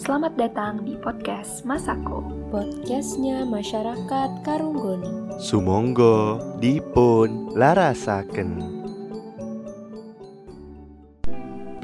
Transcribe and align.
Selamat 0.00 0.32
datang 0.32 0.80
di 0.88 0.96
podcast 0.96 1.60
Masako. 1.68 2.24
Podcastnya 2.48 3.44
Masyarakat 3.44 4.40
Karunggoni. 4.48 5.36
Sumonggo 5.36 6.40
dipun 6.56 7.52
larasaken. 7.52 8.64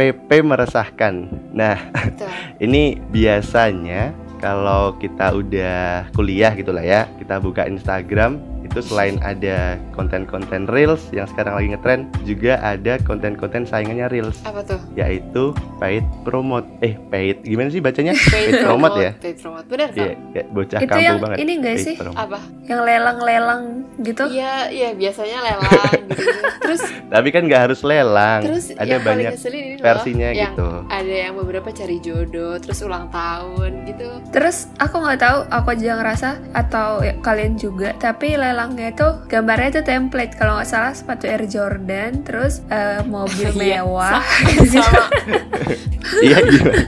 PP 0.00 0.30
meresahkan. 0.32 1.28
Nah, 1.52 1.76
ini 2.64 2.96
biasanya 3.12 4.16
kalau 4.40 4.96
kita 4.96 5.36
udah 5.36 6.08
kuliah 6.16 6.56
gitu 6.56 6.72
lah 6.72 6.88
ya, 6.88 7.00
kita 7.20 7.36
buka 7.36 7.68
Instagram 7.68 8.40
itu 8.66 8.78
selain 8.82 9.16
ada 9.20 9.78
konten-konten 9.90 10.66
reels 10.66 11.06
yang 11.10 11.24
sekarang 11.26 11.54
lagi 11.54 11.68
ngetren 11.70 12.00
juga 12.22 12.58
ada 12.58 12.98
konten-konten 13.00 13.62
saingannya 13.62 14.06
reels 14.06 14.42
Apa 14.42 14.60
tuh? 14.60 14.80
yaitu 14.92 15.50
paid 15.78 16.02
promote 16.22 16.66
eh 16.80 16.98
paid 17.08 17.40
gimana 17.42 17.68
sih 17.68 17.78
bacanya 17.78 18.12
Paid 18.26 18.52
promote 18.60 18.96
ya 18.96 19.12
Paid 19.16 19.36
promote. 19.38 19.66
Bener 19.66 19.88
Iya, 19.88 20.06
kan? 20.12 20.16
kayak 20.32 20.46
bocah 20.50 20.78
Itu 20.78 20.88
kampung 20.88 21.04
yang 21.04 21.18
banget 21.18 21.36
ini 21.38 21.52
nggak 21.56 21.74
Paid 21.74 21.86
sih? 21.86 21.94
promote. 21.96 22.18
Apa? 22.18 22.38
Yang 22.66 22.80
lelang-lelang 22.82 23.62
gitu. 23.98 24.24
Iya, 24.28 24.54
iya 24.68 24.88
biasanya 24.92 25.38
lelang 25.40 25.72
gitu. 26.10 26.32
Terus 26.58 26.82
tapi 27.06 27.28
kan 27.30 27.42
nggak 27.42 27.62
harus 27.62 27.80
lelang 27.80 28.40
terus 28.42 28.66
ada 28.72 28.82
yang 28.84 29.00
paling 29.00 29.06
banyak 29.22 29.32
ngeselin 29.32 29.62
ini 29.62 29.74
loh, 29.74 29.84
versinya 29.86 30.28
yang 30.28 30.52
gitu 30.52 30.68
Ada 30.88 31.14
yang 31.20 31.34
beberapa 31.36 31.68
cari 31.70 31.96
jodoh, 31.98 32.54
terus 32.58 32.78
ulang 32.80 33.06
tahun 33.08 33.70
gitu. 33.86 34.08
Terus 34.30 34.56
aku 34.76 34.96
nggak 34.98 35.20
tahu, 35.20 35.38
aku 35.48 35.68
aja 35.70 35.94
ngerasa 35.94 36.28
atau 36.52 36.88
ya, 37.00 37.14
kalian 37.20 37.54
juga. 37.54 37.94
Tapi 37.96 38.34
lelangnya 38.56 38.88
itu 38.88 39.06
gambarnya 39.28 39.68
itu 39.68 39.82
template. 39.84 40.32
Kalau 40.32 40.56
nggak 40.56 40.64
salah 40.66 40.90
sepatu 40.90 41.28
Air 41.28 41.44
Jordan, 41.44 42.24
terus 42.24 42.64
eh, 42.66 43.04
mobil 43.04 43.52
Iya, 43.60 43.84
mewah. 43.84 44.24
Sama 44.64 45.12
iya 46.24 46.38
gimana 46.40 46.82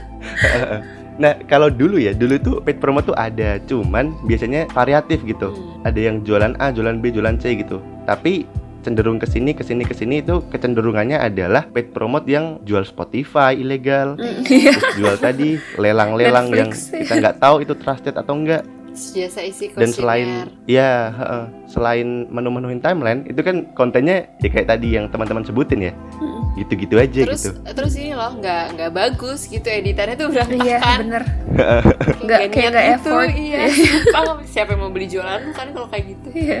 nah 1.21 1.35
kalau 1.45 1.67
dulu 1.67 1.99
ya 1.99 2.15
dulu 2.15 2.39
tuh 2.39 2.55
paid 2.63 2.79
promo 2.79 3.03
tuh 3.03 3.11
ada 3.13 3.59
cuman 3.61 4.15
biasanya 4.23 4.71
variatif 4.71 5.19
gitu 5.23 5.51
Hmm. 5.51 5.83
ada 5.83 5.99
yang 5.99 6.23
jualan 6.23 6.55
A 6.57 6.71
jualan 6.71 6.95
B 6.97 7.11
jualan 7.11 7.35
C 7.35 7.59
gitu 7.59 7.83
tapi 8.03 8.47
cenderung 8.79 9.19
ke 9.19 9.27
sini 9.27 9.51
ke 9.51 9.59
sini 9.59 9.83
ke 9.83 9.91
sini 9.91 10.23
itu 10.23 10.39
kecenderungannya 10.47 11.19
adalah 11.19 11.67
paid 11.67 11.91
promote 11.91 12.23
yang 12.23 12.63
jual 12.63 12.81
Spotify 12.81 13.51
ilegal 13.51 14.15
Mm, 14.15 14.47
Iya. 14.47 14.71
terus 14.71 14.95
jual 14.95 15.15
tadi 15.19 15.49
lelang-lelang 15.75 16.47
yang 16.49 16.71
kita 16.71 17.13
nggak 17.13 17.37
tahu 17.37 17.61
itu 17.61 17.75
trusted 17.75 18.15
atau 18.15 18.33
enggak 18.33 18.63
jasa 18.91 19.41
isi 19.41 19.69
dan 19.71 19.89
selain 19.89 20.29
ya 20.65 21.09
heeh, 21.09 21.43
selain 21.65 22.07
menu-menuhin 22.27 22.77
timeline 22.77 23.23
itu 23.23 23.39
kan 23.39 23.69
kontennya 23.71 24.27
ya 24.37 24.47
kayak 24.47 24.67
tadi 24.67 24.93
yang 24.93 25.07
teman-teman 25.07 25.41
sebutin 25.41 25.81
ya 25.81 25.93
Mm. 26.19 26.41
gitu-gitu 26.57 26.95
aja 26.95 27.21
terus 27.23 27.43
gitu 27.45 27.59
terus 27.63 27.93
ini 27.95 28.11
loh 28.11 28.35
nggak 28.35 28.75
nggak 28.75 28.91
bagus 28.91 29.47
gitu 29.47 29.63
editannya 29.63 30.15
tuh 30.15 30.27
berantakan 30.27 30.59
Iya, 30.59 30.79
bener. 30.99 31.23
Nggak- 32.25 32.41
kayak 32.51 32.69
nggak 32.69 32.85
gitu, 32.85 32.95
effort. 32.99 33.29
iya 33.31 33.61
sumpah 34.13 34.23
siapa 34.43 34.69
yang 34.75 34.81
mau 34.81 34.91
beli 34.91 35.07
jualan 35.07 35.41
kan 35.53 35.67
kalau 35.71 35.87
kayak 35.87 36.05
gitu 36.09 36.27
Iya. 36.35 36.59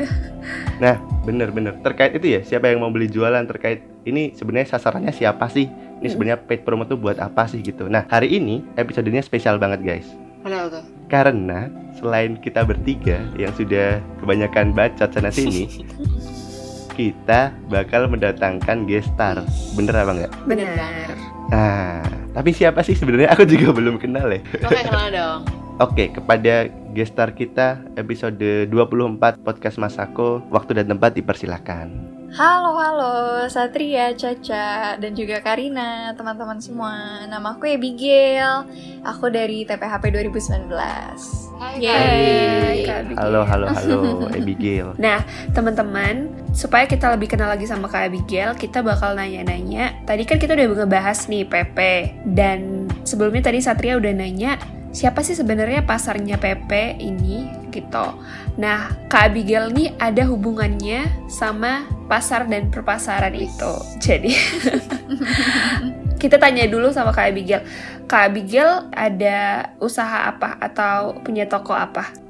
Nah, 0.79 0.95
bener-bener 1.21 1.75
terkait 1.79 2.15
itu 2.15 2.27
ya, 2.29 2.41
siapa 2.41 2.71
yang 2.71 2.79
mau 2.79 2.87
beli 2.87 3.05
jualan 3.05 3.43
terkait 3.45 3.83
ini 4.01 4.31
sebenarnya 4.31 4.71
sasarannya 4.71 5.11
siapa 5.11 5.45
sih? 5.45 5.67
Ini 5.99 6.07
sebenarnya 6.07 6.39
paid 6.39 6.63
promo 6.63 6.87
tuh 6.87 6.95
buat 6.95 7.19
apa 7.19 7.43
sih 7.45 7.59
gitu. 7.59 7.85
Nah, 7.85 8.07
hari 8.07 8.31
ini 8.31 8.63
episodenya 8.73 9.19
spesial 9.19 9.59
banget 9.59 9.83
guys. 9.83 10.07
Kenapa 10.39 10.67
tuh? 10.79 10.85
Karena 11.09 11.67
selain 11.97 12.39
kita 12.39 12.63
bertiga 12.63 13.19
yang 13.35 13.51
sudah 13.57 13.99
kebanyakan 14.23 14.71
bacot 14.71 15.09
sana 15.11 15.33
sini, 15.33 15.83
kita 16.99 17.51
bakal 17.67 18.07
mendatangkan 18.07 18.87
gestar. 18.87 19.43
Bener 19.75 19.95
apa 19.95 20.11
enggak? 20.15 20.31
Bener. 20.47 21.07
Nah, 21.49 22.05
tapi 22.31 22.53
siapa 22.53 22.85
sih 22.85 22.93
sebenarnya 22.93 23.33
aku 23.33 23.43
juga 23.43 23.73
belum 23.77 23.99
kenal 23.99 24.29
ya. 24.29 24.41
Makanya 24.63 24.85
kenal 24.87 25.07
dong 25.11 25.41
Oke, 25.79 26.11
kepada 26.11 26.67
gestar 26.91 27.31
kita 27.31 27.79
episode 27.95 28.67
24 28.67 29.39
podcast 29.39 29.79
Masako, 29.79 30.43
waktu 30.51 30.75
dan 30.75 30.91
tempat 30.91 31.15
dipersilakan. 31.15 32.18
Halo, 32.29 32.77
halo, 32.77 33.13
Satria, 33.49 34.13
Caca, 34.13 35.01
dan 35.01 35.11
juga 35.17 35.41
Karina, 35.41 36.13
teman-teman 36.13 36.61
semua. 36.61 37.25
Nama 37.25 37.57
aku 37.57 37.65
Abigail, 37.65 38.69
aku 39.01 39.33
dari 39.33 39.65
TPHP 39.65 40.13
2019. 40.13 40.69
Hai 41.57 41.81
Yeay, 41.81 42.85
Kak. 42.85 42.85
Kak 42.85 42.97
Abigail. 43.01 43.17
Halo, 43.17 43.41
halo, 43.41 43.65
halo, 43.73 43.99
Abigail. 44.37 44.93
Nah, 45.01 45.25
teman-teman, 45.57 46.29
supaya 46.53 46.85
kita 46.85 47.09
lebih 47.17 47.33
kenal 47.33 47.49
lagi 47.49 47.65
sama 47.65 47.89
Kak 47.89 48.13
Abigail, 48.13 48.53
kita 48.53 48.85
bakal 48.85 49.17
nanya-nanya. 49.17 50.05
Tadi 50.05 50.21
kan 50.29 50.37
kita 50.37 50.53
udah 50.53 50.85
ngebahas 50.85 51.25
nih 51.33 51.49
PP, 51.49 51.77
dan 52.29 52.85
sebelumnya 53.09 53.49
tadi 53.49 53.57
Satria 53.57 53.97
udah 53.97 54.13
nanya 54.13 54.61
siapa 54.89 55.21
sih 55.21 55.37
sebenarnya 55.37 55.85
pasarnya 55.85 56.41
PP 56.41 56.97
ini 56.97 57.58
gitu. 57.71 58.05
Nah, 58.59 58.91
Kak 59.07 59.33
Abigail 59.33 59.71
nih 59.71 59.95
ada 59.97 60.25
hubungannya 60.27 61.07
sama 61.31 61.85
pasar 62.09 62.49
dan 62.49 62.67
perpasaran 62.73 63.33
itu. 63.37 63.73
Jadi 64.01 64.33
kita 66.21 66.35
tanya 66.35 66.67
dulu 66.67 66.91
sama 66.91 67.15
Kak 67.15 67.31
Abigail. 67.31 67.63
Kak 68.09 68.33
Abigail 68.33 68.89
ada 68.91 69.69
usaha 69.79 70.27
apa 70.27 70.57
atau 70.59 71.17
punya 71.21 71.45
toko 71.45 71.71
apa? 71.77 72.28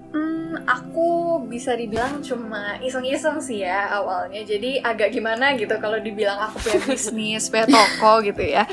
Aku 0.66 1.42
bisa 1.46 1.74
dibilang 1.78 2.22
cuma 2.26 2.78
iseng-iseng 2.82 3.42
sih 3.44 3.62
ya 3.66 3.90
awalnya. 3.94 4.42
Jadi 4.46 4.82
agak 4.82 5.14
gimana 5.14 5.54
gitu 5.58 5.76
kalau 5.78 5.98
dibilang 6.02 6.38
aku 6.40 6.62
punya 6.64 6.80
bisnis, 6.86 7.50
punya 7.52 7.66
toko 7.70 8.22
gitu 8.26 8.42
ya. 8.42 8.64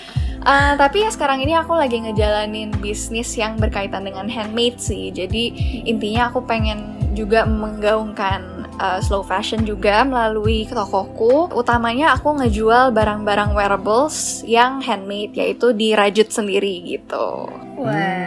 Eh, 0.47 0.73
tapi 0.79 1.03
ya 1.03 1.11
sekarang 1.11 1.43
ini 1.43 1.59
aku 1.59 1.75
lagi 1.75 1.99
ngejalanin 1.99 2.71
bisnis 2.79 3.35
yang 3.35 3.59
berkaitan 3.59 4.07
dengan 4.07 4.31
handmade 4.31 4.79
sih. 4.79 5.11
Jadi 5.11 5.51
intinya 5.83 6.31
aku 6.31 6.47
pengen 6.47 6.95
juga 7.19 7.49
menggaungkan 7.49 8.69
uh, 8.79 9.01
slow 9.03 9.25
fashion 9.25 9.65
juga 9.67 10.05
melalui 10.05 10.69
tokoku. 10.69 11.51
Utamanya 11.51 12.15
aku 12.15 12.37
ngejual 12.39 12.93
barang-barang 12.93 13.57
wearables 13.57 14.45
yang 14.47 14.79
handmade 14.85 15.35
yaitu 15.35 15.73
dirajut 15.73 16.29
sendiri 16.31 16.85
gitu. 16.85 17.51
Wah, 17.81 18.26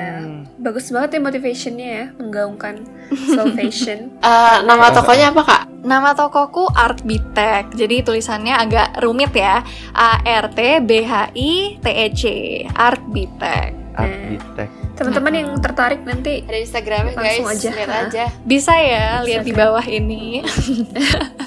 bagus 0.60 0.92
banget 0.92 1.18
ya 1.18 1.20
motivationnya 1.24 1.88
ya 1.88 2.06
menggaungkan 2.20 2.84
slow 3.32 3.48
fashion. 3.58 4.12
Eh, 4.20 4.58
nama 4.68 4.92
tokonya 4.92 5.32
apa 5.32 5.42
kak? 5.44 5.64
Nama 5.80 6.12
tokoku 6.12 6.68
Art 6.76 7.02
Bitek. 7.08 7.72
Jadi 7.74 8.04
tulisannya 8.04 8.52
agak 8.52 9.00
rumit 9.00 9.32
ya. 9.32 9.64
A 9.96 10.20
R 10.22 10.52
T 10.52 10.84
B 10.84 11.08
H 11.08 11.32
I 11.32 11.80
T 11.80 11.86
E 11.88 12.08
C. 12.12 12.24
Art 12.76 13.00
Bitek. 13.10 13.80
Arsitek. 14.00 14.70
Teman-teman 14.96 15.32
yang 15.32 15.50
tertarik 15.60 16.04
nanti 16.04 16.44
Ada 16.44 16.60
Instagramnya 16.60 17.16
guys, 17.16 17.44
aja, 17.44 17.70
lihat 17.72 17.90
ha? 17.90 18.00
aja. 18.08 18.24
Bisa 18.44 18.74
ya 18.76 19.24
Bisa 19.24 19.28
lihat 19.28 19.44
di 19.48 19.54
kan? 19.56 19.60
bawah 19.64 19.86
ini. 19.88 20.24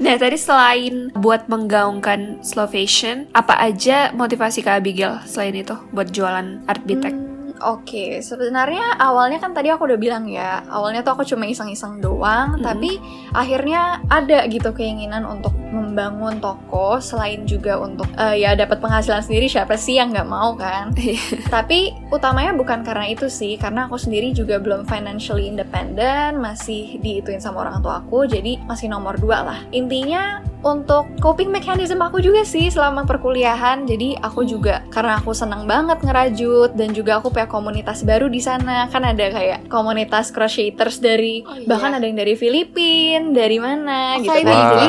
Nah, 0.00 0.16
tadi 0.16 0.40
selain 0.40 1.12
buat 1.12 1.44
menggaungkan 1.44 2.40
slow 2.40 2.64
fashion, 2.64 3.28
apa 3.36 3.52
aja 3.60 4.08
motivasi 4.16 4.64
Kak 4.64 4.80
Abigail 4.80 5.20
selain 5.28 5.52
itu 5.52 5.76
buat 5.92 6.08
jualan 6.08 6.64
art 6.64 6.80
bitek? 6.88 7.12
Hmm, 7.12 7.29
Oke, 7.60 8.24
sebenarnya 8.24 8.96
awalnya 8.96 9.36
kan 9.36 9.52
tadi 9.52 9.68
aku 9.68 9.84
udah 9.84 10.00
bilang 10.00 10.24
ya, 10.24 10.64
awalnya 10.72 11.04
tuh 11.04 11.12
aku 11.12 11.28
cuma 11.28 11.44
iseng-iseng 11.44 12.00
doang, 12.00 12.56
Mm-mm. 12.56 12.64
tapi 12.64 12.96
akhirnya 13.36 14.00
ada 14.08 14.48
gitu 14.48 14.72
keinginan 14.72 15.28
untuk 15.28 15.52
membangun 15.70 16.38
toko 16.38 16.98
selain 16.98 17.46
juga 17.46 17.78
untuk 17.78 18.06
eh, 18.14 18.42
ya 18.42 18.54
dapat 18.54 18.78
penghasilan 18.78 19.22
sendiri 19.22 19.46
siapa 19.46 19.74
sih 19.74 19.96
yang 19.96 20.10
nggak 20.10 20.28
mau 20.28 20.54
kan? 20.54 20.90
tapi 21.54 21.94
utamanya 22.10 22.52
bukan 22.52 22.82
karena 22.82 23.06
itu 23.08 23.26
sih, 23.26 23.54
karena 23.56 23.86
aku 23.86 23.96
sendiri 23.96 24.30
juga 24.30 24.58
belum 24.58 24.84
financially 24.84 25.46
independent, 25.46 26.36
masih 26.36 26.98
diituin 26.98 27.38
sama 27.38 27.64
orang 27.64 27.78
tua 27.80 28.02
aku, 28.02 28.26
jadi 28.26 28.58
masih 28.66 28.90
nomor 28.90 29.16
dua 29.16 29.46
lah. 29.46 29.58
Intinya 29.70 30.42
untuk 30.60 31.08
coping 31.24 31.48
mechanism 31.48 32.04
aku 32.04 32.20
juga 32.20 32.44
sih 32.44 32.68
selama 32.68 33.08
perkuliahan, 33.08 33.88
jadi 33.88 34.20
aku 34.20 34.44
juga 34.44 34.84
karena 34.92 35.16
aku 35.16 35.32
senang 35.32 35.64
banget 35.64 36.04
ngerajut 36.04 36.76
dan 36.76 36.92
juga 36.92 37.16
aku 37.16 37.32
punya 37.32 37.48
komunitas 37.48 38.04
baru 38.04 38.28
di 38.28 38.42
sana 38.42 38.84
kan 38.92 39.06
ada 39.06 39.30
kayak 39.30 39.70
komunitas 39.72 40.28
crocheters 40.28 41.00
dari 41.00 41.42
Oh, 41.46 41.56
iya. 41.56 41.64
bahkan 41.64 41.94
ada 41.94 42.04
yang 42.04 42.18
dari 42.18 42.34
Filipina 42.34 43.32
dari 43.32 43.56
mana 43.56 44.18
Oh, 44.18 44.20
gitu 44.20 44.34
kan 44.34 44.44
jadi 44.44 44.88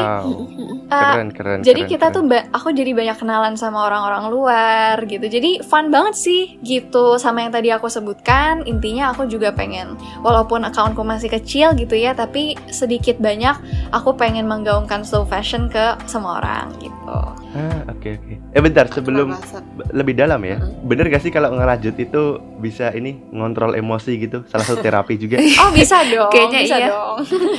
Uh, 0.71 1.13
keren, 1.13 1.29
keren. 1.31 1.59
jadi 1.63 1.81
keren, 1.83 1.91
kita 1.91 2.07
keren. 2.11 2.27
tuh 2.29 2.43
aku 2.55 2.67
jadi 2.71 2.91
banyak 2.91 3.17
kenalan 3.19 3.53
sama 3.59 3.87
orang-orang 3.87 4.25
luar 4.31 4.95
gitu 5.07 5.25
jadi 5.27 5.63
fun 5.63 5.91
banget 5.91 6.15
sih 6.15 6.43
gitu 6.63 7.19
sama 7.19 7.43
yang 7.43 7.51
tadi 7.51 7.71
aku 7.71 7.87
sebutkan 7.91 8.63
intinya 8.63 9.11
aku 9.11 9.27
juga 9.27 9.51
pengen 9.51 9.95
walaupun 10.23 10.63
akunku 10.67 11.03
masih 11.03 11.31
kecil 11.31 11.75
gitu 11.75 11.95
ya 11.95 12.15
tapi 12.15 12.55
sedikit 12.71 13.19
banyak 13.19 13.55
aku 13.91 14.15
pengen 14.15 14.47
menggaungkan 14.47 15.03
slow 15.03 15.27
fashion 15.27 15.67
ke 15.71 15.95
semua 16.07 16.39
orang 16.43 16.71
gitu 16.79 17.19
Ah, 17.51 17.83
oke 17.91 18.07
oke. 18.15 18.33
Eh 18.55 18.61
bentar, 18.63 18.87
sebelum 18.87 19.35
lebih 19.91 20.15
dalam 20.15 20.39
ya. 20.47 20.55
Mm-mm. 20.55 20.87
Bener 20.87 21.11
gak 21.11 21.19
sih 21.19 21.35
kalau 21.35 21.51
ngerajut 21.51 21.95
itu 21.99 22.39
bisa 22.63 22.95
ini 22.95 23.19
ngontrol 23.27 23.75
emosi 23.75 24.15
gitu? 24.15 24.47
Salah 24.47 24.63
satu 24.63 24.79
terapi 24.79 25.19
juga. 25.19 25.35
Oh 25.61 25.69
bisa 25.75 25.99
dong, 26.11 26.31
Kayaknya 26.31 26.59
bisa 26.63 26.77
iya. 26.79 26.87
dong. 26.87 27.15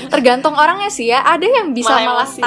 Tergantung 0.08 0.56
orangnya 0.56 0.88
sih 0.88 1.12
ya. 1.12 1.20
Ada 1.28 1.44
yang 1.44 1.76
bisa 1.76 1.92
Malah 1.92 2.08
malah, 2.08 2.24
emosi. 2.24 2.40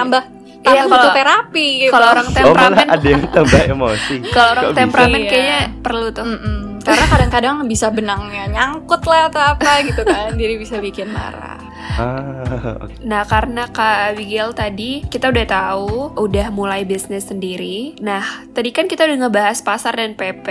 Tambah 0.65 0.73
Iya, 0.75 0.89
butuh 0.89 1.11
terapi 1.13 1.67
gitu. 1.79 1.91
Kalau 1.93 2.07
orang 2.09 2.25
Oh 2.25 2.33
temperamen, 2.33 2.73
malah 2.75 2.87
ada 2.91 3.07
yang 3.07 3.23
tambah 3.29 3.61
emosi. 3.63 4.15
kalau 4.35 4.49
orang 4.51 4.63
Kok 4.63 4.71
bisa? 4.71 4.81
temperamen 4.81 5.19
Iya. 5.19 5.29
kayaknya 5.29 5.59
perlu 5.79 6.07
tuh. 6.09 6.25
Mm-mm. 6.25 6.57
karena 6.81 7.05
kadang-kadang 7.07 7.55
bisa 7.65 7.89
benangnya 7.89 8.45
nyangkut 8.47 9.01
lah 9.03 9.25
atau 9.25 9.41
apa 9.43 9.81
gitu 9.81 10.05
kan 10.05 10.33
jadi 10.35 10.53
bisa 10.55 10.77
bikin 10.77 11.09
marah 11.09 11.57
Ah. 11.95 12.75
Nah, 13.01 13.23
karena 13.23 13.65
Kak 13.67 14.11
Abigail 14.11 14.51
tadi 14.51 15.01
kita 15.01 15.29
udah 15.29 15.45
tahu 15.45 15.89
udah 16.15 16.49
mulai 16.49 16.83
bisnis 16.83 17.23
sendiri. 17.23 17.95
Nah, 17.97 18.19
tadi 18.51 18.69
kan 18.69 18.85
kita 18.85 19.05
udah 19.05 19.17
ngebahas 19.17 19.61
pasar 19.61 19.95
dan 19.95 20.11
PP. 20.11 20.47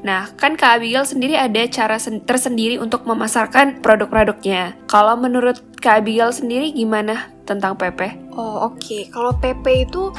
Nah, 0.00 0.32
kan 0.32 0.54
Kak 0.54 0.80
Abigail 0.80 1.04
sendiri 1.04 1.34
ada 1.34 1.60
cara 1.66 1.98
sen- 1.98 2.22
tersendiri 2.22 2.78
untuk 2.78 3.04
memasarkan 3.04 3.78
produk-produknya. 3.80 4.78
Kalau 4.86 5.14
menurut 5.14 5.60
Kak 5.76 6.00
Abigail 6.00 6.30
sendiri 6.30 6.70
gimana 6.70 7.28
tentang 7.50 7.74
PP? 7.74 8.30
Oh 8.38 8.70
oke, 8.70 9.10
kalau 9.10 9.34
PP 9.34 9.90
itu 9.90 10.14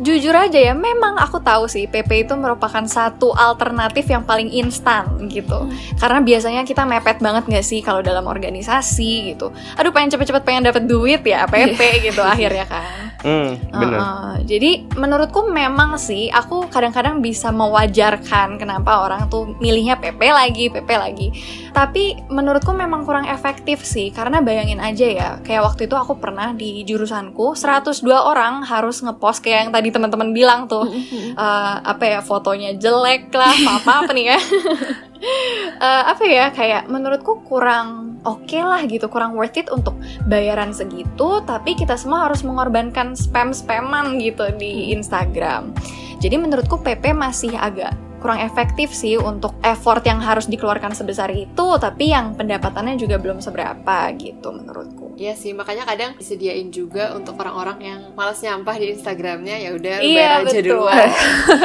jujur 0.00 0.32
aja 0.32 0.56
ya, 0.56 0.72
memang 0.72 1.20
aku 1.20 1.42
tahu 1.42 1.68
sih 1.68 1.84
PP 1.84 2.24
itu 2.28 2.34
merupakan 2.38 2.80
satu 2.88 3.34
alternatif 3.36 4.08
yang 4.08 4.24
paling 4.24 4.48
instan 4.48 5.28
gitu. 5.28 5.68
Karena 6.00 6.24
biasanya 6.24 6.62
kita 6.64 6.88
mepet 6.88 7.20
banget 7.20 7.44
nggak 7.50 7.66
sih 7.66 7.84
kalau 7.84 8.00
dalam 8.00 8.24
organisasi 8.24 9.34
gitu. 9.34 9.52
Aduh 9.76 9.92
pengen 9.92 10.14
cepet-cepet 10.16 10.42
pengen 10.46 10.64
dapat 10.68 10.88
duit 10.88 11.20
ya 11.26 11.44
PP 11.44 12.08
gitu 12.08 12.22
akhirnya 12.24 12.64
kan. 12.64 13.12
Hmm, 13.22 13.54
bener. 13.70 13.98
Uh-uh. 14.02 14.32
Jadi 14.42 14.90
menurutku 14.98 15.46
memang 15.46 15.94
sih 15.94 16.26
aku 16.26 16.66
kadang-kadang 16.66 17.22
bisa 17.22 17.54
mewajarkan 17.54 18.58
kenapa 18.58 19.06
orang 19.06 19.30
tuh 19.30 19.54
milihnya 19.62 19.98
PP 20.02 20.20
lagi, 20.30 20.64
PP 20.74 20.90
lagi. 20.98 21.28
Tapi 21.70 22.28
menurutku 22.28 22.74
memang 22.74 23.06
kurang 23.06 23.24
efektif 23.30 23.86
sih 23.86 24.10
karena 24.10 24.42
bayangin 24.42 24.82
aja 24.82 25.06
ya, 25.06 25.30
kayak 25.40 25.62
waktu 25.72 25.86
itu 25.88 25.96
aku 25.96 26.18
pernah 26.18 26.52
di 26.52 26.84
jurusanku 26.84 27.54
102 27.56 28.04
orang 28.12 28.66
harus 28.66 29.00
ngepost 29.00 29.40
kayak 29.40 29.66
yang 29.66 29.72
tadi 29.72 29.81
teman-teman 29.90 30.30
bilang 30.30 30.68
tuh 30.68 30.86
eh, 30.92 31.76
apa 31.82 32.04
ya 32.04 32.20
fotonya 32.22 32.76
jelek 32.78 33.32
lah, 33.34 33.56
apa 33.82 34.06
apa 34.06 34.10
nih 34.14 34.36
ya. 34.36 34.38
Eh, 35.82 36.02
apa 36.02 36.26
ya 36.26 36.50
kayak 36.50 36.90
menurutku 36.90 37.46
kurang 37.46 38.18
oke 38.26 38.58
lah 38.58 38.82
gitu 38.90 39.06
kurang 39.06 39.38
worth 39.38 39.54
it 39.54 39.70
untuk 39.70 39.94
bayaran 40.26 40.74
segitu 40.74 41.38
tapi 41.46 41.78
kita 41.78 41.94
semua 41.94 42.26
harus 42.26 42.42
mengorbankan 42.42 43.14
spam 43.14 43.54
spaman 43.54 44.18
gitu 44.18 44.50
di 44.58 44.90
Instagram. 44.90 45.70
Jadi 46.18 46.36
menurutku 46.38 46.82
PP 46.82 47.14
masih 47.14 47.54
agak 47.54 47.94
kurang 48.22 48.38
efektif 48.38 48.94
sih 48.94 49.18
untuk 49.18 49.58
effort 49.66 50.06
yang 50.06 50.22
harus 50.22 50.46
dikeluarkan 50.46 50.94
sebesar 50.94 51.34
itu 51.34 51.66
tapi 51.82 52.14
yang 52.14 52.38
pendapatannya 52.38 52.94
juga 52.94 53.18
belum 53.18 53.42
seberapa 53.42 54.14
gitu 54.14 54.54
menurutku 54.54 55.01
Iya 55.12 55.36
sih, 55.36 55.52
makanya 55.52 55.84
kadang 55.84 56.16
disediain 56.16 56.72
juga 56.72 57.12
untuk 57.12 57.36
orang-orang 57.36 57.78
yang 57.84 58.00
malas 58.16 58.40
nyampah 58.40 58.76
di 58.80 58.96
Instagramnya 58.96 59.56
ya 59.60 59.70
udah 59.76 59.96
Iya, 60.00 60.16
bayar 60.16 60.32
aja 60.40 60.48
betul. 60.48 60.64
duluan. 60.72 61.08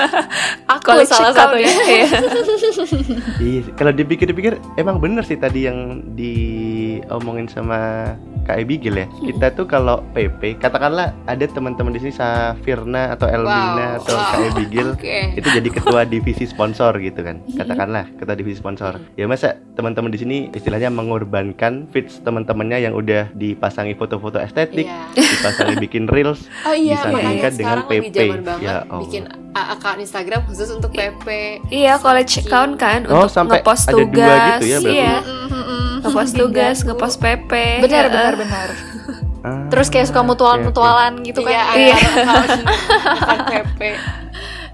aku 0.75 0.83
College 0.83 1.07
salah 1.09 1.31
satunya 1.31 1.71
ya. 1.71 2.07
Iya, 3.39 3.61
kalau 3.79 3.91
dipikir-pikir 3.95 4.59
emang 4.75 4.99
bener 4.99 5.23
sih 5.23 5.39
tadi 5.39 5.63
yang 5.63 6.03
diomongin 6.13 7.47
sama 7.47 8.13
Kak 8.47 8.57
Abigail 8.57 8.95
ya. 8.97 9.07
Kita 9.11 9.51
tuh 9.51 9.65
kalau 9.65 9.99
PP, 10.11 10.55
katakanlah 10.57 11.11
ada 11.25 11.45
teman-teman 11.45 11.91
di 11.91 11.99
sini 11.99 12.13
Safirna 12.13 13.11
atau 13.11 13.27
Elvina 13.27 13.75
Wow, 13.93 13.99
atau 13.99 14.15
wow. 14.15 14.23
Kak 14.25 14.39
Abigail 14.49 14.89
Oke. 14.93 15.19
itu 15.35 15.47
jadi 15.51 15.69
ketua 15.69 16.01
divisi 16.03 16.43
sponsor 16.43 16.95
gitu 16.97 17.19
kan. 17.19 17.43
Katakanlah 17.51 18.07
ketua 18.15 18.33
divisi 18.33 18.57
sponsor. 18.57 18.95
Ya 19.13 19.27
masa 19.27 19.59
teman-teman 19.73 20.07
di 20.07 20.17
sini 20.17 20.37
istilahnya 20.49 20.87
mengorbankan 20.89 21.91
feeds 21.91 22.23
teman-temannya 22.23 22.79
yang 22.81 22.93
udah 22.93 23.27
dipasangi 23.33 23.93
foto-foto 23.93 24.39
estetik, 24.39 24.87
Iya. 24.87 25.11
dipasangi 25.13 25.75
bikin 25.77 26.07
reels, 26.07 26.47
Oh 26.63 26.71
iya, 26.71 26.95
disandingkan 26.97 27.51
dengan 27.53 27.77
PP. 27.83 28.17
Ya 28.59 28.81
Allah. 28.83 29.03
bikin 29.03 29.23
a- 29.51 29.73
account 29.73 29.99
Instagram 29.99 30.45
khusus 30.45 30.69
untuk 30.69 30.89
PP. 30.89 31.59
Iya, 31.67 31.97
college 31.97 32.31
Saking- 32.31 32.45
account 32.45 32.71
kan 32.75 32.99
Oh, 33.05 33.25
untuk 33.25 33.33
sampai 33.33 33.59
ngepost 33.59 33.83
ada 33.83 33.93
dua 33.93 34.05
tugas. 34.05 34.39
gitu 34.53 34.65
ya 34.65 34.77
berarti? 34.79 34.95
Iya. 34.95 35.15
Ngepost 36.09 36.33
tugas, 36.33 36.77
ngepost 36.81 37.17
PP. 37.17 37.51
benar 37.81 38.03
Ya, 38.03 38.09
benar 38.09 38.33
benar 38.35 38.69
Ah, 39.39 39.63
terus 39.69 39.87
kayak 39.87 40.09
suka 40.09 40.25
mutualan-mutualan 40.25 41.23
gitu 41.23 41.39
Iya, 41.41 41.61
kan 41.63 41.75
iya. 41.77 41.95
account 41.95 42.51
account 43.15 43.43
PP. 43.47 43.81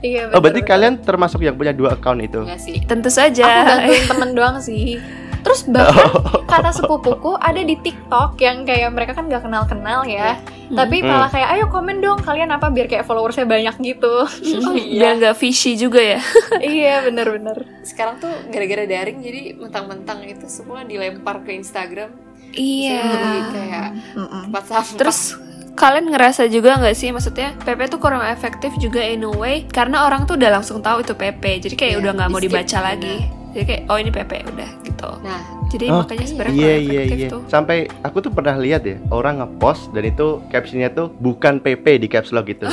iya 0.01 0.21
Oh 0.31 0.39
berarti 0.39 0.62
kalian 0.62 0.97
termasuk 0.97 1.41
yang 1.41 1.53
punya 1.53 1.71
dua 1.71 1.94
account 1.94 2.19
itu? 2.19 2.41
Enggak 2.41 2.57
sih. 2.57 2.81
Tentu 2.81 3.07
aku 3.07 3.18
saja. 3.19 3.45
bantuin 3.63 4.03
temen 4.12 4.30
doang 4.33 4.57
sih 4.57 4.97
terus 5.44 5.68
bahkan 5.68 6.10
kata 6.51 6.72
sepupuku 6.72 7.36
ada 7.36 7.60
di 7.60 7.75
TikTok 7.75 8.36
yang 8.38 8.63
kayak 8.63 8.90
mereka 8.90 9.12
kan 9.13 9.28
gak 9.28 9.44
kenal-kenal 9.44 10.04
ya 10.04 10.40
tapi 10.69 11.00
Hmm. 11.00 11.12
malah 11.12 11.28
kayak 11.28 11.50
ayo 11.51 11.66
komen 11.68 12.00
dong 12.00 12.18
kalian 12.18 12.50
apa 12.50 12.68
biar 12.68 12.88
kayak 12.88 13.04
followersnya 13.04 13.44
banyak 13.44 13.75
gitu 13.78 14.25
Oh 14.66 14.74
Biar 14.74 15.13
iya. 15.13 15.19
nggak 15.19 15.36
fishy 15.36 15.75
juga 15.75 16.00
ya. 16.00 16.19
iya 16.63 17.04
bener-bener 17.04 17.68
Sekarang 17.84 18.18
tuh 18.18 18.31
gara-gara 18.48 18.84
daring 18.84 19.19
jadi 19.19 19.54
mentang-mentang 19.54 20.24
itu 20.24 20.48
semua 20.48 20.81
dilempar 20.81 21.44
ke 21.44 21.54
Instagram. 21.54 22.10
Iya. 22.50 23.01
Jadi 23.04 23.40
kayak 23.51 23.88
Mm-mm. 24.16 24.42
tempat 24.48 24.63
sampah. 24.63 24.98
Terus 24.98 25.19
kalian 25.74 26.06
ngerasa 26.07 26.45
juga 26.48 26.78
nggak 26.78 26.94
sih 26.94 27.10
maksudnya 27.10 27.57
PP 27.60 27.90
tuh 27.90 27.98
kurang 27.98 28.22
efektif 28.24 28.72
juga 28.78 29.01
in 29.01 29.25
a 29.25 29.30
way 29.30 29.66
karena 29.68 30.06
orang 30.06 30.24
tuh 30.24 30.38
udah 30.38 30.54
langsung 30.54 30.80
tahu 30.80 31.01
itu 31.01 31.13
PP 31.13 31.42
jadi 31.60 31.75
kayak 31.75 31.92
Iya, 31.92 32.01
udah 32.01 32.12
nggak 32.13 32.30
mau 32.30 32.38
dibaca 32.38 32.78
lagi 32.80 33.25
jadi 33.53 33.63
kayak 33.63 33.81
oh 33.85 33.97
ini 33.97 34.09
PP 34.09 34.31
udah 34.47 34.69
gitu 34.81 35.09
Nah, 35.19 35.39
jadi 35.67 35.85
Oh, 35.89 36.00
makanya 36.00 36.25
sebenarnya 36.25 36.55
Iya 36.55 36.73
iya 36.79 37.01
efektif 37.01 37.17
iya. 37.19 37.29
tuh 37.29 37.41
Sampai 37.45 37.77
aku 38.01 38.17
tuh 38.19 38.31
pernah 38.31 38.55
lihat 38.55 38.81
ya 38.81 38.97
orang 39.09 39.39
ngepost 39.39 39.91
dan 39.91 40.03
itu 40.03 40.39
captionnya 40.47 40.89
tuh 40.89 41.11
bukan 41.13 41.59
PP 41.59 41.85
di 41.97 42.07
caps 42.07 42.31
lock 42.31 42.47
gitu. 42.47 42.65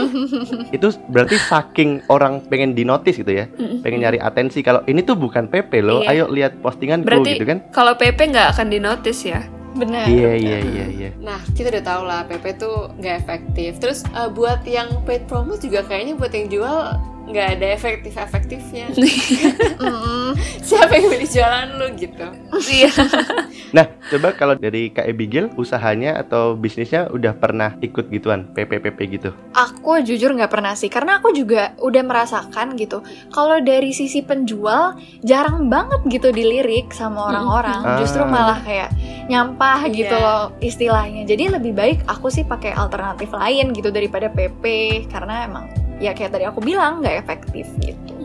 itu 0.76 0.86
berarti 1.06 1.36
saking 1.38 1.90
orang 2.08 2.40
pengen 2.42 2.72
di 2.72 2.82
notice 2.82 3.16
gitu 3.16 3.32
ya, 3.34 3.46
pengen 3.80 4.00
nyari 4.00 4.18
atensi 4.18 4.60
kalau 4.60 4.80
ini 4.86 5.02
tuh 5.02 5.14
bukan 5.14 5.46
PP 5.46 5.72
loh. 5.80 6.00
Iya. 6.02 6.10
Ayo 6.10 6.24
lihat 6.30 6.52
postinganku 6.58 7.04
Berarti- 7.04 7.36
gitu 7.36 7.44
kan? 7.46 7.58
kalau 7.70 7.92
PP 7.94 8.18
nggak 8.28 8.48
akan 8.50 8.66
di 8.68 8.78
notice 8.78 9.22
ya 9.22 9.42
bener 9.72 10.04
Iya 10.04 10.36
iya 10.36 10.58
iya 10.60 10.86
iya. 10.86 11.10
nah 11.16 11.40
kita 11.48 11.68
udah 11.70 11.80
tahu 11.82 12.02
lah 12.02 12.20
PP 12.24 12.44
tuh 12.56 12.92
nggak 12.94 13.16
efektif. 13.18 13.70
Terus 13.78 14.04
eh, 14.06 14.28
buat 14.28 14.60
yang 14.64 15.00
paid 15.02 15.24
promote 15.24 15.60
juga 15.60 15.80
kayaknya 15.82 16.12
buat 16.12 16.28
yang 16.30 16.48
jual 16.48 16.76
nggak 17.22 17.48
ada 17.58 17.66
efektif-efektifnya. 17.72 18.86
Mm-mm. 19.82 20.34
Siapa 20.60 20.92
yang 20.94 21.06
beli 21.08 21.26
jualan 21.26 21.68
lu 21.78 21.86
gitu? 21.94 22.26
iya 22.68 22.90
Nah, 23.76 23.88
coba 24.12 24.36
kalau 24.36 24.52
dari 24.52 24.92
Kak 24.92 25.08
Abigail 25.08 25.48
usahanya 25.56 26.20
atau 26.20 26.52
bisnisnya 26.52 27.08
udah 27.08 27.32
pernah 27.32 27.72
ikut 27.80 28.12
gituan 28.12 28.44
PP-PP 28.52 28.98
gitu. 29.16 29.30
Aku 29.56 29.96
jujur 30.04 30.36
nggak 30.36 30.52
pernah 30.52 30.76
sih, 30.76 30.92
karena 30.92 31.16
aku 31.16 31.32
juga 31.32 31.72
udah 31.80 32.04
merasakan 32.04 32.76
gitu. 32.76 33.00
Kalau 33.32 33.64
dari 33.64 33.96
sisi 33.96 34.20
penjual, 34.20 35.00
jarang 35.24 35.72
banget 35.72 36.04
gitu 36.04 36.28
dilirik 36.36 36.92
sama 36.92 37.32
orang-orang. 37.32 37.80
Ah. 37.80 37.96
Justru 37.96 38.28
malah 38.28 38.60
kayak 38.60 38.92
nyampah 39.32 39.88
Iya. 39.88 39.94
gitu 39.96 40.16
loh 40.20 40.52
istilahnya. 40.60 41.24
Jadi 41.24 41.56
lebih 41.56 41.72
baik 41.72 41.98
aku 42.04 42.28
sih 42.28 42.44
pakai 42.44 42.76
alternatif 42.76 43.32
lain 43.32 43.72
gitu 43.72 43.88
daripada 43.88 44.28
PP, 44.28 44.64
karena 45.08 45.48
emang 45.48 45.64
ya 46.02 46.12
kayak 46.12 46.34
tadi 46.34 46.44
aku 46.44 46.58
bilang 46.58 46.98
nggak 46.98 47.22
efektif 47.22 47.70
gitu. 47.78 48.18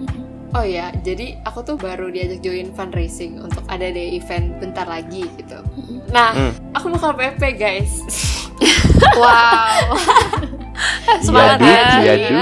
Oh 0.52 0.64
ya, 0.64 0.90
jadi 1.04 1.38
aku 1.44 1.62
tuh 1.62 1.76
baru 1.78 2.10
diajak 2.10 2.42
join 2.42 2.74
fundraising 2.74 3.38
untuk 3.38 3.62
ada 3.68 3.84
deh 3.86 4.16
event 4.16 4.58
bentar 4.58 4.88
lagi 4.88 5.28
gitu. 5.38 5.60
Nah, 6.10 6.34
Hmm. 6.34 6.52
aku 6.74 6.90
bakal 6.90 7.14
PP 7.14 7.42
guys. 7.54 7.94
Wow, 9.14 9.94
semangat 11.26 11.62
ya. 11.62 12.02
iyadu. 12.02 12.38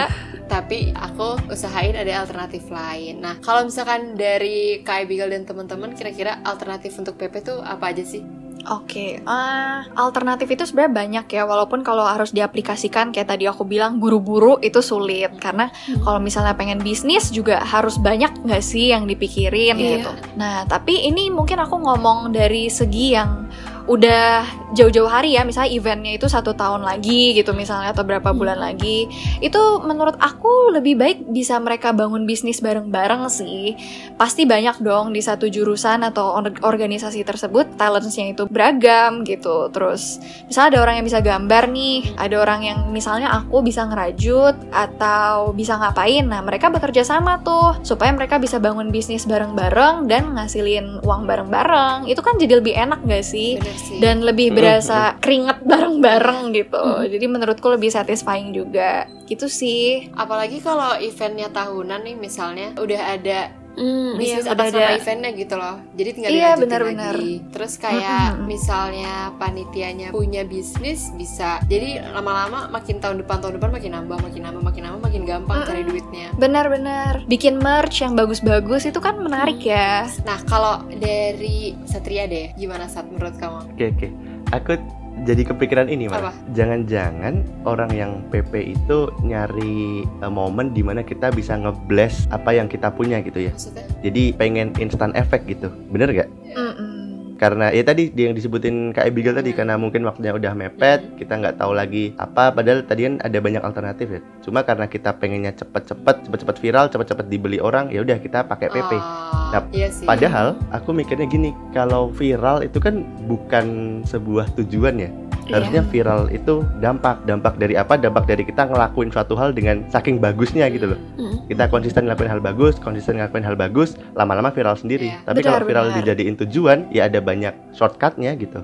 Tapi 0.46 0.94
aku 0.94 1.36
usahain 1.50 1.92
ada 1.92 2.24
alternatif 2.24 2.70
lain. 2.70 3.20
Nah, 3.20 3.36
kalau 3.40 3.68
misalkan 3.68 4.16
dari 4.16 4.80
Kak 4.80 5.04
Abigail 5.04 5.28
dan 5.28 5.44
teman-teman, 5.44 5.92
kira-kira 5.92 6.40
alternatif 6.44 6.96
untuk 6.96 7.18
PP 7.18 7.44
tuh 7.44 7.60
apa 7.60 7.92
aja 7.92 8.04
sih? 8.06 8.24
Oke, 8.66 9.22
ah, 9.24 9.86
alternatif 9.94 10.50
itu 10.50 10.66
sebenarnya 10.66 10.94
banyak 10.96 11.26
ya. 11.30 11.46
Walaupun 11.46 11.86
kalau 11.86 12.02
harus 12.02 12.34
diaplikasikan 12.34 13.14
kayak 13.14 13.30
tadi 13.30 13.46
aku 13.46 13.62
bilang 13.62 14.02
buru-buru 14.02 14.58
itu 14.58 14.82
sulit 14.82 15.38
karena 15.38 15.70
kalau 16.02 16.18
misalnya 16.18 16.58
pengen 16.58 16.82
bisnis 16.82 17.30
juga 17.30 17.62
harus 17.62 18.02
banyak 18.02 18.42
nggak 18.42 18.64
sih 18.66 18.90
yang 18.90 19.06
dipikirin 19.06 19.78
Iya. 19.78 19.90
gitu. 20.02 20.12
Nah, 20.36 20.66
tapi 20.66 21.06
ini 21.06 21.30
mungkin 21.30 21.62
aku 21.62 21.78
ngomong 21.78 22.34
dari 22.34 22.66
segi 22.68 23.14
yang 23.14 23.46
udah 23.86 24.42
jauh-jauh 24.76 25.08
hari 25.08 25.40
ya, 25.40 25.48
misalnya 25.48 25.72
eventnya 25.72 26.14
itu 26.20 26.28
satu 26.28 26.52
tahun 26.52 26.84
lagi 26.84 27.34
gitu 27.34 27.56
misalnya 27.56 27.96
atau 27.96 28.04
berapa 28.04 28.36
bulan 28.36 28.60
lagi. 28.60 29.08
Itu 29.40 29.82
menurut 29.82 30.20
aku 30.20 30.76
lebih 30.76 31.00
baik 31.00 31.18
bisa 31.32 31.58
mereka 31.64 31.96
bangun 31.96 32.28
bisnis 32.28 32.60
bareng-bareng 32.60 33.32
sih. 33.32 33.74
Pasti 34.20 34.44
banyak 34.44 34.84
dong 34.84 35.16
di 35.16 35.24
satu 35.24 35.48
jurusan 35.48 36.04
atau 36.04 36.36
or- 36.36 36.60
organisasi 36.62 37.24
tersebut 37.24 37.80
talentsnya 37.80 38.36
itu 38.36 38.44
beragam 38.50 39.24
gitu. 39.24 39.72
Terus 39.72 40.20
misalnya 40.52 40.76
ada 40.76 40.80
orang 40.84 40.96
yang 41.00 41.06
bisa 41.08 41.20
gambar 41.24 41.64
nih 41.72 41.98
ada 42.20 42.36
orang 42.42 42.62
yang 42.66 42.80
misalnya 42.92 43.30
aku 43.32 43.62
bisa 43.62 43.86
ngerajut 43.88 44.56
atau 44.74 45.54
bisa 45.54 45.78
ngapain 45.78 46.26
nah 46.26 46.42
mereka 46.42 46.74
bekerja 46.74 47.06
sama 47.06 47.38
tuh 47.46 47.78
supaya 47.86 48.10
mereka 48.12 48.42
bisa 48.42 48.58
bangun 48.58 48.90
bisnis 48.90 49.30
bareng-bareng 49.30 50.10
dan 50.10 50.36
ngasilin 50.36 51.00
uang 51.06 51.30
bareng-bareng. 51.30 52.10
Itu 52.10 52.20
kan 52.26 52.36
jadi 52.42 52.60
lebih 52.60 52.74
enak 52.76 53.06
gak 53.06 53.24
sih? 53.24 53.56
Bener 53.62 53.78
sih. 53.78 53.98
dan 54.02 54.26
lebih 54.26 54.52
Mm, 54.52 54.58
berasa 54.68 55.00
keringet 55.18 55.58
bareng-bareng 55.62 56.40
gitu 56.52 56.84
jadi 57.06 57.26
menurutku 57.26 57.68
lebih 57.68 57.90
satisfying 57.90 58.50
juga 58.50 59.06
gitu 59.26 59.46
sih 59.46 60.10
Apalagi 60.14 60.60
kalau 60.60 60.98
eventnya 60.98 61.50
tahunan 61.50 62.02
nih 62.02 62.16
misalnya 62.16 62.74
udah 62.76 63.02
ada 63.12 63.40
Hmm, 63.76 64.16
iya, 64.16 64.40
bisnis 64.40 64.48
udah 64.48 64.56
atas 64.56 64.68
ada. 64.72 64.80
nama 64.80 64.92
eventnya 64.96 65.32
gitu 65.36 65.56
loh 65.60 65.76
jadi 65.92 66.10
tinggal 66.16 66.32
Iya, 66.32 66.40
dilanjutin 66.48 66.64
benar-benar. 66.64 67.12
lagi 67.12 67.34
terus 67.52 67.74
kayak 67.76 68.24
Mm-mm. 68.32 68.48
misalnya 68.48 69.14
panitianya 69.36 70.08
punya 70.10 70.48
bisnis 70.48 71.12
bisa 71.12 71.60
jadi 71.68 72.08
lama-lama 72.10 72.72
makin 72.72 73.04
tahun 73.04 73.20
depan 73.20 73.44
tahun 73.44 73.60
depan 73.60 73.76
makin 73.76 73.92
nambah 73.92 74.18
makin 74.24 74.42
nambah 74.42 74.64
makin 74.64 74.82
nambah 74.82 75.02
makin 75.04 75.22
gampang 75.28 75.60
cari 75.60 75.84
Mm-mm. 75.84 75.92
duitnya 75.92 76.28
Benar-benar 76.40 77.28
bikin 77.28 77.60
merch 77.60 78.00
yang 78.00 78.16
bagus-bagus 78.16 78.88
itu 78.88 78.96
kan 78.98 79.20
menarik 79.20 79.60
ya. 79.60 80.08
nah 80.24 80.40
kalau 80.42 80.80
dari 80.90 81.76
Satria 81.84 82.26
deh 82.26 82.56
gimana 82.56 82.88
saat 82.88 83.12
menurut 83.12 83.36
kamu 83.36 83.76
Oke 83.76 83.92
oke. 83.92 84.08
Aku 84.54 84.78
jadi 85.24 85.48
kepikiran 85.48 85.88
ini 85.88 86.12
malah. 86.12 86.36
Jangan-jangan 86.52 87.48
orang 87.64 87.92
yang 87.96 88.12
PP 88.30 88.76
itu 88.76 89.08
nyari 89.24 90.04
eh, 90.04 90.32
momen 90.32 90.76
di 90.76 90.84
mana 90.84 91.02
kita 91.02 91.32
bisa 91.32 91.56
ngeblast 91.56 92.28
apa 92.36 92.52
yang 92.52 92.68
kita 92.68 92.92
punya 92.92 93.24
gitu 93.24 93.48
ya. 93.48 93.52
maksudnya 93.56 93.88
Jadi 94.04 94.36
pengen 94.36 94.76
instant 94.78 95.16
efek 95.16 95.48
gitu. 95.48 95.72
Bener 95.90 96.12
gak? 96.12 96.30
Mm-mm. 96.52 96.95
Karena 97.36 97.68
ya 97.72 97.84
tadi 97.84 98.12
yang 98.16 98.32
disebutin 98.32 98.96
Kak 98.96 99.12
Abigail 99.12 99.36
tadi 99.36 99.52
Hmm. 99.52 99.60
karena 99.60 99.76
mungkin 99.76 100.02
waktunya 100.08 100.32
udah 100.32 100.54
mepet, 100.56 101.20
kita 101.20 101.36
nggak 101.36 101.60
tahu 101.60 101.76
lagi 101.76 102.16
apa. 102.16 102.56
Padahal 102.56 102.88
tadi 102.88 103.08
kan 103.08 103.20
ada 103.20 103.38
banyak 103.44 103.64
alternatif 103.64 104.08
ya. 104.08 104.22
Cuma 104.40 104.64
karena 104.64 104.88
kita 104.88 105.16
pengennya 105.20 105.52
cepet-cepet, 105.56 106.28
cepet-cepet 106.28 106.58
viral, 106.64 106.86
cepet-cepet 106.88 107.26
dibeli 107.28 107.60
orang, 107.60 107.92
ya 107.92 108.02
udah 108.02 108.18
kita 108.20 108.48
pakai 108.48 108.72
PP. 108.72 108.92
Oh, 108.96 109.04
Nah, 109.46 109.62
iya 109.72 109.88
sih 109.88 110.04
Padahal 110.04 110.58
aku 110.74 110.92
mikirnya 110.92 111.30
gini, 111.30 111.56
kalau 111.72 112.12
viral 112.12 112.66
itu 112.66 112.76
kan 112.82 113.08
bukan 113.30 114.02
sebuah 114.04 114.52
tujuan 114.60 115.00
ya. 115.00 115.10
Harusnya 115.50 115.82
viral 115.90 116.30
itu 116.34 116.66
dampak. 116.82 117.22
Dampak 117.30 117.58
dari 117.62 117.78
apa? 117.78 117.98
Dampak 117.98 118.26
dari 118.26 118.44
kita 118.46 118.66
ngelakuin 118.66 119.10
suatu 119.14 119.38
hal 119.38 119.54
dengan 119.54 119.86
saking 119.94 120.18
bagusnya 120.18 120.66
gitu 120.74 120.96
loh. 120.96 121.00
Hmm. 121.20 121.46
Kita 121.46 121.70
konsisten 121.70 122.10
ngelakuin 122.10 122.32
hal 122.32 122.42
bagus, 122.42 122.78
konsisten 122.82 123.22
ngelakuin 123.22 123.46
hal 123.46 123.58
bagus, 123.58 124.00
lama-lama 124.18 124.50
viral 124.50 124.78
sendiri. 124.80 125.14
Iya. 125.14 125.22
Tapi 125.28 125.40
kalau 125.46 125.62
viral 125.66 125.88
benar. 125.94 125.98
dijadiin 126.02 126.36
tujuan, 126.46 126.90
ya 126.90 127.06
ada 127.06 127.20
banyak 127.22 127.54
shortcutnya 127.78 128.34
gitu. 128.40 128.60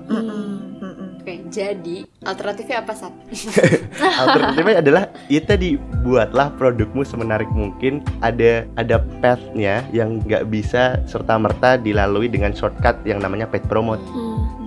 Oke, 1.22 1.38
jadi 1.54 2.02
alternatifnya 2.26 2.82
apa 2.82 2.98
saat? 2.98 3.14
Alternatifnya 4.26 4.82
adalah 4.82 5.02
ya 5.30 5.38
tadi 5.38 5.78
buatlah 6.02 6.50
produkmu 6.58 7.06
semenarik 7.06 7.46
mungkin. 7.54 8.02
Ada 8.18 8.66
ada 8.74 8.98
path-nya 9.22 9.86
yang 9.94 10.18
nggak 10.26 10.50
bisa 10.50 10.98
serta 11.06 11.38
merta 11.38 11.78
dilalui 11.78 12.26
dengan 12.26 12.50
shortcut 12.50 12.98
yang 13.06 13.22
namanya 13.22 13.46
paid 13.46 13.62
promote. 13.70 14.02
Hmm. 14.10 14.61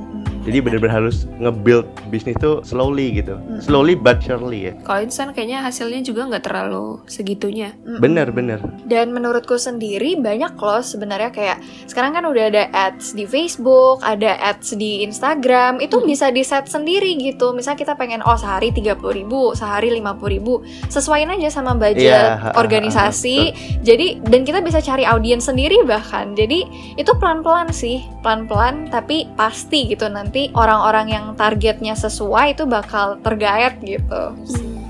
Jadi 0.46 0.58
benar-benar 0.62 1.02
harus 1.02 1.26
nge-build 1.42 1.90
bisnis 2.14 2.38
tuh 2.38 2.62
slowly 2.62 3.18
gitu. 3.18 3.42
Mm. 3.42 3.66
Slowly 3.66 3.98
but 3.98 4.22
surely 4.22 4.70
ya. 4.70 4.74
Kalau 4.86 5.02
instan 5.02 5.34
kayaknya 5.34 5.66
hasilnya 5.66 6.06
juga 6.06 6.30
nggak 6.30 6.46
terlalu 6.46 7.02
segitunya. 7.10 7.74
Bener 7.82 8.30
bener. 8.30 8.62
Dan 8.86 9.10
menurutku 9.10 9.58
sendiri 9.58 10.22
banyak 10.22 10.54
loh 10.54 10.86
sebenarnya 10.86 11.34
kayak 11.34 11.58
sekarang 11.90 12.14
kan 12.14 12.30
udah 12.30 12.44
ada 12.54 12.64
ads 12.70 13.18
di 13.18 13.26
Facebook, 13.26 14.06
ada 14.06 14.38
ads 14.38 14.78
di 14.78 15.02
Instagram, 15.02 15.82
itu 15.82 15.98
Hmm. 15.98 16.06
bisa 16.06 16.30
di 16.30 16.46
set 16.46 16.70
sendiri 16.70 17.18
gitu. 17.18 17.58
Misalnya 17.58 17.82
kita 17.82 17.94
pengen 17.98 18.22
oh 18.22 18.38
sehari 18.38 18.70
30.000 18.70 19.10
ribu, 19.10 19.58
sehari 19.58 19.90
50.000 19.90 20.30
ribu, 20.30 20.62
sesuaiin 20.94 21.34
aja 21.34 21.50
sama 21.50 21.74
budget 21.74 22.06
Iya, 22.06 22.22
ha, 22.22 22.38
ha, 22.38 22.50
ha, 22.54 22.60
organisasi. 22.62 23.38
Jadi 23.82 24.22
dan 24.22 24.46
kita 24.46 24.62
bisa 24.62 24.78
cari 24.84 25.08
audiens 25.08 25.48
sendiri 25.50 25.82
bahkan. 25.88 26.38
Jadi 26.38 26.68
itu 27.00 27.12
pelan-pelan 27.18 27.74
sih, 27.74 28.06
pelan-pelan 28.22 28.94
tapi 28.94 29.26
pasti 29.34 29.90
gitu 29.90 30.06
nanti 30.12 30.35
orang-orang 30.56 31.08
yang 31.12 31.26
targetnya 31.40 31.96
sesuai 31.96 32.60
itu 32.60 32.64
bakal 32.68 33.18
tergaet 33.24 33.80
gitu. 33.80 34.36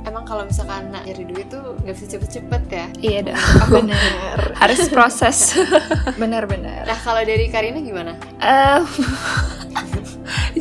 Emang 0.06 0.22
kalau 0.26 0.46
misalkan 0.46 0.94
nak 0.94 1.06
nyari 1.06 1.26
duit 1.26 1.50
tuh 1.50 1.78
nggak 1.82 1.94
bisa 1.98 2.06
cepet-cepet 2.18 2.62
ya. 2.70 2.86
Iya 3.02 3.20
dah. 3.34 3.40
Bener, 3.74 4.40
Harus 4.62 4.90
proses. 4.90 5.58
bener-bener. 6.22 6.86
Nah 6.86 7.00
kalau 7.02 7.22
dari 7.26 7.50
Karina 7.50 7.82
gimana? 7.82 8.14
Eh, 8.38 8.82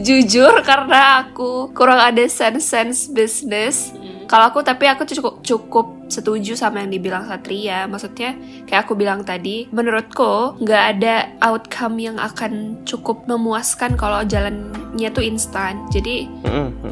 jujur 0.01 0.65
karena 0.65 1.25
aku 1.25 1.73
kurang 1.77 2.01
ada 2.01 2.25
sense-sense 2.25 3.13
bisnis. 3.13 3.93
Kalau 4.25 4.49
aku 4.49 4.65
tapi 4.65 4.89
aku 4.89 5.05
cukup 5.05 5.45
cukup 5.45 5.87
setuju 6.09 6.55
sama 6.55 6.85
yang 6.85 6.93
dibilang 6.93 7.25
Satria. 7.27 7.89
Maksudnya 7.89 8.37
kayak 8.69 8.89
aku 8.89 8.95
bilang 8.99 9.25
tadi, 9.25 9.69
menurutku 9.71 10.59
nggak 10.61 10.85
ada 10.99 11.15
outcome 11.45 11.97
yang 12.01 12.17
akan 12.21 12.83
cukup 12.89 13.25
memuaskan 13.29 13.97
kalau 13.97 14.23
jalannya 14.25 15.09
tuh 15.11 15.25
instan. 15.25 15.85
Jadi 15.91 16.29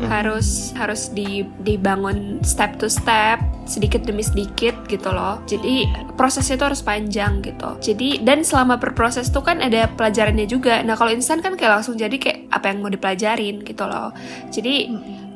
harus 0.09 0.73
harus 0.75 1.13
di, 1.13 1.47
dibangun 1.63 2.43
step 2.43 2.77
to 2.81 2.91
step 2.91 3.39
sedikit 3.63 4.03
demi 4.03 4.27
sedikit 4.27 4.75
gitu 4.91 5.11
loh. 5.15 5.39
Jadi 5.47 5.87
prosesnya 6.19 6.59
tuh 6.59 6.75
harus 6.75 6.83
panjang 6.83 7.41
gitu. 7.41 7.79
Jadi 7.79 8.21
dan 8.21 8.43
selama 8.43 8.77
berproses 8.77 9.31
tuh 9.31 9.45
kan 9.45 9.63
ada 9.63 9.87
pelajarannya 9.95 10.47
juga. 10.51 10.83
Nah 10.83 10.99
kalau 10.99 11.15
instan 11.15 11.39
kan 11.39 11.55
kayak 11.55 11.81
langsung 11.81 11.95
jadi 11.95 12.15
kayak 12.19 12.51
apa 12.51 12.69
yang 12.69 12.79
mau 12.83 12.91
dipelajarin 12.91 13.63
gitu 13.63 13.85
loh. 13.87 14.11
Jadi 14.51 14.91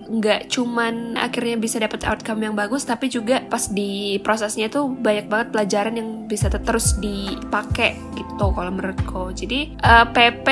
nggak 0.06 0.50
cuman 0.50 1.18
akhirnya 1.18 1.56
bisa 1.58 1.76
dapat 1.82 2.06
outcome 2.06 2.46
yang 2.46 2.54
bagus 2.54 2.86
tapi 2.86 3.10
juga 3.10 3.42
pas 3.46 3.66
di 3.70 4.18
prosesnya 4.22 4.70
tuh 4.70 4.88
banyak 4.88 5.26
banget 5.26 5.48
pelajaran 5.50 5.94
yang 5.98 6.08
bisa 6.26 6.46
ter- 6.50 6.62
terus 6.62 6.98
dipakai 6.98 7.98
gitu 8.14 8.46
kalau 8.52 8.70
menurutku. 8.70 9.30
Jadi 9.34 9.74
eh, 9.78 10.06
PP 10.10 10.48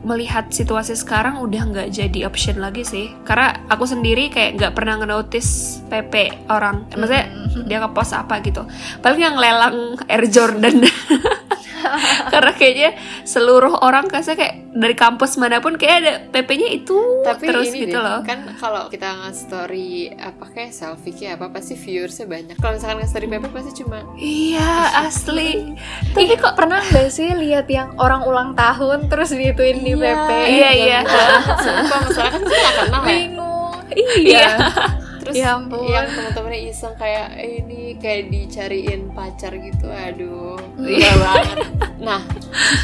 melihat 0.00 0.48
situasi 0.48 0.96
sekarang 0.96 1.44
udah 1.44 1.62
nggak 1.72 1.88
jadi 1.92 2.24
option 2.24 2.60
lagi 2.60 2.84
sih. 2.84 3.12
Karena 3.24 3.68
aku 3.68 3.84
sendiri 3.84 4.32
kayak 4.32 4.56
nggak 4.56 4.72
pernah 4.72 5.00
ngenotice 5.00 5.84
PP 5.92 6.48
orang. 6.48 6.88
Maksudnya 6.96 7.26
dia 7.68 7.78
ngepost 7.84 8.16
apa 8.16 8.40
gitu. 8.40 8.64
Paling 9.04 9.20
yang 9.20 9.36
lelang 9.36 10.00
Air 10.08 10.24
Jordan 10.28 10.84
karena 12.32 12.52
kayaknya 12.52 12.90
seluruh 13.22 13.80
orang 13.80 14.06
kasih 14.06 14.34
kayak 14.34 14.54
dari 14.70 14.92
kampus 14.92 15.34
mana 15.34 15.58
pun 15.58 15.74
kayak 15.74 15.96
ada 15.98 16.12
PP-nya 16.30 16.68
itu 16.72 16.98
Tapi 17.20 17.44
terus 17.44 17.68
ini 17.68 17.84
gitu 17.84 17.96
deh, 17.96 18.02
loh 18.02 18.20
kan 18.22 18.54
kalau 18.54 18.86
kita 18.86 19.10
nge-story 19.18 19.90
apa 20.14 20.44
kayak 20.48 20.70
selfie 20.70 21.10
kayak 21.10 21.36
apa 21.36 21.50
pasti 21.50 21.74
viewersnya 21.74 22.24
banyak. 22.24 22.56
Kalau 22.56 22.74
misalkan 22.74 22.98
nge-story 23.00 23.26
Pepe 23.26 23.48
pasti 23.48 23.72
cuma 23.76 23.98
iya 24.14 24.72
asli 25.00 25.74
Tapi 26.14 26.34
kok 26.34 26.54
pernah 26.54 26.80
nggak 26.80 27.08
sih 27.08 27.30
lihat 27.30 27.66
yang 27.66 27.94
orang 27.96 28.22
ulang 28.22 28.50
tahun 28.52 29.06
terus 29.06 29.30
diituin 29.30 29.78
di 29.78 29.92
Iya, 29.92 30.14
PP? 30.16 30.30
iya, 30.48 30.70
iya. 30.72 31.00
Sumpah 31.56 31.98
masalah 32.02 32.30
kan 32.30 32.40
kita 32.40 32.56
nggak 32.56 32.74
kenal 32.78 33.02
ya. 33.02 33.08
Bingung. 33.10 33.74
Iya. 34.20 34.46
Terus 35.20 35.36
Ya 35.36 35.54
ampun. 35.54 35.84
yang 35.84 36.08
teman-temannya 36.08 36.60
iseng 36.66 36.96
kayak 36.96 37.36
eh, 37.36 37.60
ini 37.60 37.94
kayak 37.94 38.28
dicariin 38.28 39.12
pacar 39.12 39.52
gitu, 39.52 39.86
aduh, 39.86 40.56
Iya. 40.80 41.12
banget. 41.14 41.58
Nah, 42.00 42.24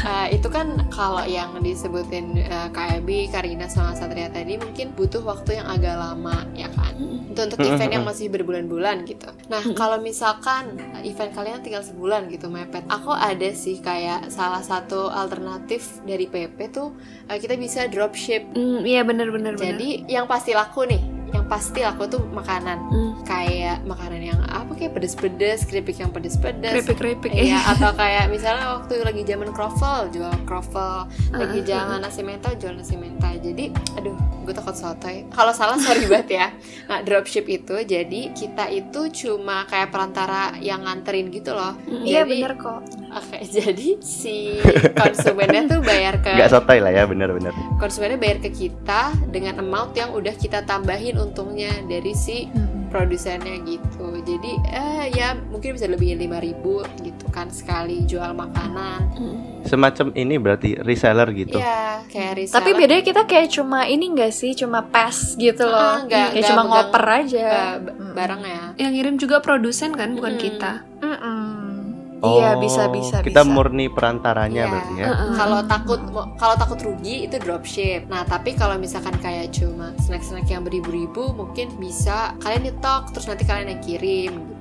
eh, 0.05 0.37
itu 0.37 0.45
kan 0.47 0.85
kalau 0.87 1.25
yang 1.25 1.57
disebutin 1.57 2.37
eh, 2.37 2.69
KAB, 2.69 3.09
Karina 3.27 3.65
sama 3.65 3.91
Satria 3.91 4.29
tadi 4.29 4.55
mungkin 4.55 4.93
butuh 4.93 5.21
waktu 5.21 5.57
yang 5.57 5.67
agak 5.67 5.97
lama 5.97 6.45
ya 6.53 6.69
kan. 6.69 6.93
Untuk 7.27 7.53
untuk 7.53 7.59
event 7.63 7.91
yang 7.91 8.05
masih 8.09 8.29
berbulan-bulan 8.29 9.01
gitu. 9.03 9.29
Nah, 9.47 9.61
kalau 9.73 9.97
misalkan 9.97 10.77
event 11.01 11.29
kalian 11.31 11.61
tinggal 11.61 11.81
sebulan 11.81 12.29
gitu 12.29 12.47
mepet, 12.47 12.85
aku 12.87 13.09
ada 13.09 13.49
sih 13.51 13.77
kayak 13.77 14.29
salah 14.29 14.61
satu 14.61 15.09
alternatif 15.09 15.65
dari 16.03 16.25
PP 16.25 16.69
tuh 16.69 16.93
eh, 17.25 17.37
kita 17.37 17.53
bisa 17.55 17.85
dropship. 17.87 18.45
Hmm, 18.53 18.81
iya 18.83 19.01
bener-bener 19.01 19.53
Jadi 19.53 20.05
yang 20.07 20.25
pasti 20.25 20.53
laku 20.53 20.85
nih, 20.85 21.01
yang 21.29 21.45
pasti 21.45 21.79
laku 21.79 22.07
tuh 22.07 22.23
makanan 22.25 22.77
Hmm, 22.87 23.11
kayak 23.21 23.83
makanan 23.83 24.21
yang 24.21 24.39
apa 24.43 24.71
kayak 24.73 24.93
pedes-pedes, 24.93 25.63
keripik 25.63 25.97
yang 25.97 26.09
pedes-pedes. 26.09 26.71
keripik-keripik 26.73 27.31
Iya, 27.31 27.59
atau 27.73 27.91
kayak 27.91 28.27
misalnya 28.27 28.75
waktu 28.75 28.99
lagi 28.99 29.23
zaman 29.23 29.51
croffle 29.51 30.07
jual 30.09 30.31
croffle, 30.43 31.05
lagi 31.29 31.59
Uh-uh. 31.59 31.67
zaman 31.67 31.97
nasi 31.99 32.21
mental 32.21 32.55
jual 32.55 32.73
nasi 32.73 32.95
mental. 32.95 33.15
Jadi, 33.37 33.69
aduh, 33.93 34.15
gue 34.41 34.51
takut 34.51 34.73
sotoy. 34.73 35.27
Kalau 35.27 35.51
salah 35.51 35.75
sorry 35.77 36.07
banget 36.11 36.29
ya. 36.33 36.47
Nah, 36.85 36.99
dropship 36.99 37.45
itu 37.45 37.75
jadi 37.79 38.31
kita 38.31 38.67
itu 38.67 39.01
cuma 39.13 39.63
kayak 39.65 39.89
perantara 39.89 40.55
yang 40.57 40.81
nganterin 40.81 41.27
gitu 41.29 41.51
loh. 41.51 41.75
Iya 41.85 42.23
Jadi- 42.23 42.31
bener 42.35 42.53
kok. 42.55 42.81
Oke, 43.09 43.39
jadi 43.57 43.97
si 43.99 44.59
konsumennya 44.93 45.65
tuh 45.67 45.79
bayar 45.81 46.19
ke 46.19 46.29
Nggak 46.29 46.51
sotoy 46.51 46.79
lah 46.79 46.91
ya 46.91 47.03
bener-bener. 47.03 47.51
konsumennya 47.77 48.15
bayar 48.15 48.37
ke 48.39 48.49
kita 48.49 49.01
dengan 49.27 49.57
amount 49.57 49.93
yang 49.93 50.11
udah 50.11 50.33
kita 50.33 50.61
tambahin 50.63 51.16
untungnya 51.19 51.73
dari 51.83 52.11
si 52.11 52.45
produsennya 52.87 53.59
gitu 53.61 54.15
jadi 54.17 54.51
eh 54.65 55.05
ya 55.11 55.35
mungkin 55.35 55.73
bisa 55.73 55.85
lebih 55.85 56.15
5000 56.15 56.63
gitu 57.03 57.25
kan 57.27 57.49
sekali 57.49 58.03
jual 58.03 58.31
makanan 58.31 58.99
Hmm. 59.13 59.37
Semacam 59.59 60.13
ini 60.13 60.37
berarti 60.37 60.77
reseller 60.77 61.27
gitu. 61.33 61.57
ya 61.57 61.99
kayak 62.05 62.39
reseller 62.39 62.55
Tapi 62.55 62.69
bedanya 62.71 63.03
kita 63.03 63.21
kayak 63.25 63.49
cuma 63.49 63.83
ini 63.83 64.07
nggak 64.07 64.31
sih, 64.31 64.53
cuma 64.53 64.79
pass 64.81 65.35
gitu 65.35 65.65
loh. 65.65 65.75
Ah, 65.75 65.95
nggak- 65.99 66.07
kayak 66.07 66.31
nggak 66.37 66.47
cuma 66.47 66.61
ngoper 66.63 67.03
aja. 67.03 67.43
eh, 67.43 67.75
b- 67.81 67.93
barang 68.13 68.41
ya 68.43 68.63
yang 68.77 68.91
ngirim 68.93 69.15
juga 69.17 69.37
produsen 69.39 69.91
kan 69.91 70.13
bukan 70.13 70.33
Mm-mm. 70.33 70.45
kita 70.45 70.71
Mm-mm. 72.17 72.33
Iya 72.33 72.57
bisa 72.57 72.89
bisa 72.89 73.15
Oh, 73.17 73.21
Kita 73.21 73.41
bisa. 73.41 73.51
murni 73.51 73.85
perantaranya 73.87 74.57
Iya. 74.59 74.71
berarti 74.71 74.93
ya. 74.95 75.05
Kalau 75.31 75.59
takut 75.63 75.99
kalau 76.33 76.55
takut 76.55 76.79
rugi 76.81 77.15
itu 77.23 77.37
dropship 77.37 78.05
nah 78.07 78.23
tapi 78.23 78.51
kalau 78.51 78.73
misalkan 78.75 79.13
kayak 79.17 79.53
cuma 79.53 79.93
snack-snack 79.99 80.47
yang 80.47 80.61
beribu-ribu 80.61 81.29
mungkin 81.31 81.69
bisa 81.77 82.33
kalian 82.39 82.67
nyetok 82.67 83.13
terus 83.13 83.25
nanti 83.25 83.45
kalian 83.45 83.69
yang 83.69 83.81
kirim 83.81 84.33
gitu. 84.33 84.56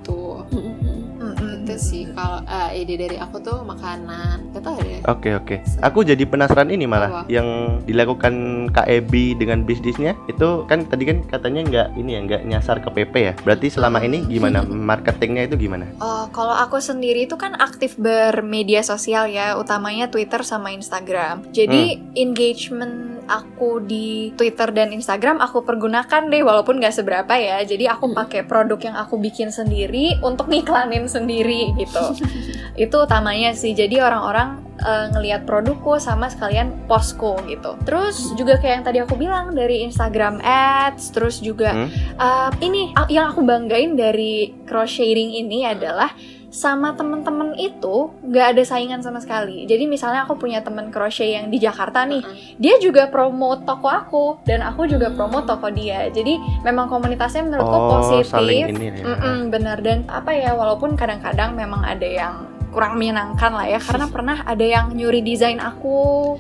Itu 1.67 1.75
sih 1.83 2.03
kalau 2.15 2.47
uh, 2.47 2.71
ide 2.71 2.95
dari 2.95 3.19
aku 3.19 3.43
tuh 3.43 3.67
makanan 3.67 4.55
tau 4.63 4.79
deh 4.81 5.03
Oke 5.07 5.37
oke. 5.37 5.57
Aku 5.85 6.03
jadi 6.03 6.23
penasaran 6.27 6.71
ini 6.73 6.89
malah 6.89 7.23
Apa? 7.23 7.31
yang 7.31 7.79
dilakukan 7.85 8.67
KEB 8.73 9.39
dengan 9.39 9.63
bisnisnya 9.63 10.19
itu 10.27 10.65
kan 10.67 10.87
tadi 10.87 11.07
kan 11.07 11.23
katanya 11.27 11.61
nggak 11.67 11.89
ini 11.99 12.11
ya 12.17 12.21
nggak 12.27 12.43
nyasar 12.49 12.77
ke 12.83 12.89
PP 12.91 13.15
ya. 13.15 13.33
Berarti 13.47 13.67
selama 13.71 14.03
ini 14.03 14.25
gimana 14.27 14.67
marketingnya 14.67 15.47
itu 15.47 15.57
gimana? 15.59 15.87
Oh, 16.03 16.27
kalau 16.35 16.55
aku 16.57 16.83
sendiri 16.83 17.29
itu 17.29 17.39
kan 17.39 17.55
aktif 17.59 17.95
bermedia 18.01 18.83
sosial 18.83 19.31
ya, 19.31 19.55
utamanya 19.55 20.11
Twitter 20.11 20.43
sama 20.43 20.73
Instagram. 20.75 21.47
Jadi 21.55 22.01
engagement 22.19 23.16
aku 23.31 23.79
di 23.79 24.35
Twitter 24.35 24.75
dan 24.75 24.91
Instagram 24.91 25.39
aku 25.39 25.63
pergunakan 25.63 26.27
deh, 26.27 26.43
walaupun 26.43 26.83
nggak 26.83 26.95
seberapa 26.95 27.35
ya. 27.39 27.63
Jadi 27.63 27.87
aku 27.87 28.11
pakai 28.11 28.43
produk 28.43 28.79
yang 28.83 28.97
aku 28.99 29.21
bikin 29.23 29.55
sendiri 29.55 30.19
untuk 30.27 30.51
ngiklanin 30.51 31.07
sendiri 31.07 31.71
gitu. 31.79 32.05
itu 32.89 32.97
utamanya 32.97 33.55
sih. 33.55 33.73
Jadi 33.77 34.03
orang-orang 34.03 34.67
eh, 34.83 35.07
ngelihat 35.15 35.47
produkku 35.47 36.03
sama 36.03 36.27
sekalian 36.27 36.75
postku 36.91 37.39
gitu. 37.47 37.79
Terus 37.87 38.35
juga 38.35 38.59
kayak 38.59 38.75
yang 38.83 38.85
tadi 38.85 38.99
aku 39.05 39.15
bilang 39.15 39.55
dari 39.55 39.87
Instagram 39.87 40.43
Ads, 40.43 41.15
terus 41.15 41.39
juga 41.39 41.77
Hmm? 41.77 41.93
Uh, 42.17 42.51
ini 42.65 42.97
yang 43.13 43.35
aku 43.35 43.45
banggain 43.45 43.99
dari 44.01 44.57
crocheting 44.65 45.37
ini 45.45 45.69
adalah 45.69 46.09
sama 46.57 46.97
temen-temen 46.97 47.53
itu 47.55 48.09
nggak 48.23 48.57
ada 48.57 48.63
saingan 48.65 49.05
sama 49.05 49.21
sekali. 49.21 49.69
Jadi 49.69 49.85
misalnya 49.85 50.25
aku 50.25 50.41
punya 50.41 50.65
temen 50.65 50.89
crochet 50.89 51.29
yang 51.29 51.47
di 51.47 51.61
Jakarta 51.61 52.03
nih, 52.03 52.25
dia 52.57 52.81
juga 52.81 53.07
promote 53.07 53.63
toko 53.63 53.85
aku 53.87 54.25
dan 54.43 54.65
aku 54.65 54.89
juga 54.89 55.13
promote 55.13 55.45
toko 55.45 55.69
dia. 55.69 56.09
Jadi 56.09 56.33
memang 56.63 56.89
komunitasnya 56.89 57.45
menurutku 57.45 57.69
Oh, 57.69 57.89
positif. 58.01 58.33
saling 58.33 58.73
ini 58.73 58.89
ya. 58.91 59.05
Mm-mm, 59.05 59.39
benar 59.49 59.79
dan 59.79 60.09
apa 60.09 60.33
ya 60.33 60.53
walaupun 60.53 60.97
kadang-kadang 60.97 61.53
memang 61.53 61.85
ada 61.85 62.07
yang 62.07 62.35
kurang 62.67 62.97
menyenangkan 62.97 63.53
lah 63.53 63.65
ya 63.67 63.79
karena 63.79 64.05
pernah 64.13 64.37
ada 64.43 64.61
yang 64.61 64.93
nyuri 64.93 65.21
desain 65.21 65.57
aku, 65.57 66.37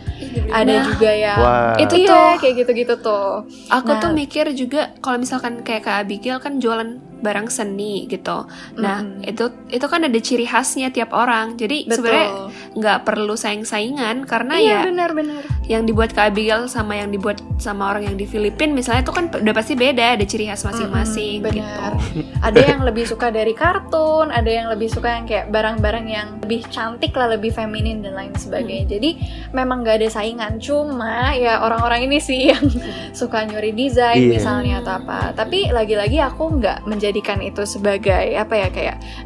ada 0.51 0.69
Nah, 0.71 0.85
juga 0.87 1.11
yang 1.11 1.39
Wah. 1.39 1.73
Itu 1.77 1.95
Iya, 1.95 2.09
tuh. 2.09 2.33
kayak 2.41 2.55
gitu-gitu 2.59 2.95
tuh. 2.99 3.29
Aku 3.71 3.91
Nah. 3.91 4.01
tuh 4.01 4.13
mikir 4.13 4.49
juga 4.53 4.93
kalau 4.99 5.17
misalkan 5.17 5.61
kayak 5.61 5.83
Kak 5.83 5.97
Abigail 6.03 6.37
kan 6.37 6.57
jualan 6.57 7.01
barang 7.17 7.49
seni 7.49 8.05
gitu. 8.07 8.45
Nah, 8.77 9.01
Mm-mm. 9.01 9.25
itu 9.25 9.49
itu 9.73 9.87
kan 9.89 10.05
ada 10.05 10.19
ciri 10.21 10.45
khasnya 10.45 10.93
tiap 10.93 11.17
orang. 11.17 11.57
Jadi 11.57 11.89
sebenarnya 11.89 12.53
nggak 12.77 12.99
perlu 13.09 13.35
saing-saingan 13.35 14.29
karena 14.29 14.55
iya 14.61 14.69
ya 14.69 14.79
benar-benar. 14.85 15.43
Yang 15.67 15.83
dibuat 15.83 16.15
Kak 16.15 16.31
Abigail 16.31 16.71
sama 16.71 16.95
yang 16.95 17.11
dibuat 17.11 17.43
sama 17.59 17.91
orang 17.91 18.07
yang 18.07 18.15
di 18.15 18.23
Filipina 18.23 18.71
misalnya 18.71 19.03
itu 19.03 19.11
kan 19.11 19.27
udah 19.29 19.51
pasti 19.51 19.75
beda, 19.75 20.15
ada 20.15 20.23
ciri 20.23 20.47
khas 20.47 20.63
masing-masing 20.63 21.43
Mm-mm, 21.43 21.51
gitu. 21.51 21.67
benar. 21.67 21.93
Ada 22.39 22.61
yang 22.63 22.81
lebih 22.87 23.05
suka 23.05 23.35
dari 23.35 23.51
kartun, 23.51 24.31
ada 24.31 24.47
yang 24.47 24.71
lebih 24.71 24.87
suka 24.87 25.19
yang 25.19 25.27
kayak 25.27 25.51
barang-barang 25.51 26.07
yang 26.07 26.29
lebih 26.39 26.63
cantik 26.71 27.11
lah, 27.13 27.35
lebih 27.35 27.51
feminin 27.51 27.99
dan 27.99 28.15
lain 28.15 28.31
sebagainya. 28.39 28.87
Jadi 28.87 29.11
memang 29.51 29.83
gak 29.83 29.99
ada 29.99 30.09
saingan. 30.09 30.63
Cuma 30.63 31.35
ya 31.35 31.59
orang-orang 31.59 32.07
ini 32.07 32.23
sih 32.23 32.47
yang 32.55 32.63
suka 33.11 33.43
nyuri 33.43 33.75
desain 33.75 34.23
Iya. 34.23 34.39
misalnya 34.39 34.75
atau 34.81 35.03
apa. 35.03 35.35
Tapi 35.35 35.75
lagi-lagi 35.75 36.23
aku 36.23 36.63
nggak 36.63 36.87
menjadikan 36.87 37.43
itu 37.43 37.67
sebagai 37.67 38.39
apa 38.39 38.55
ya 38.55 38.69
kayak 38.71 38.97
mm, 39.03 39.26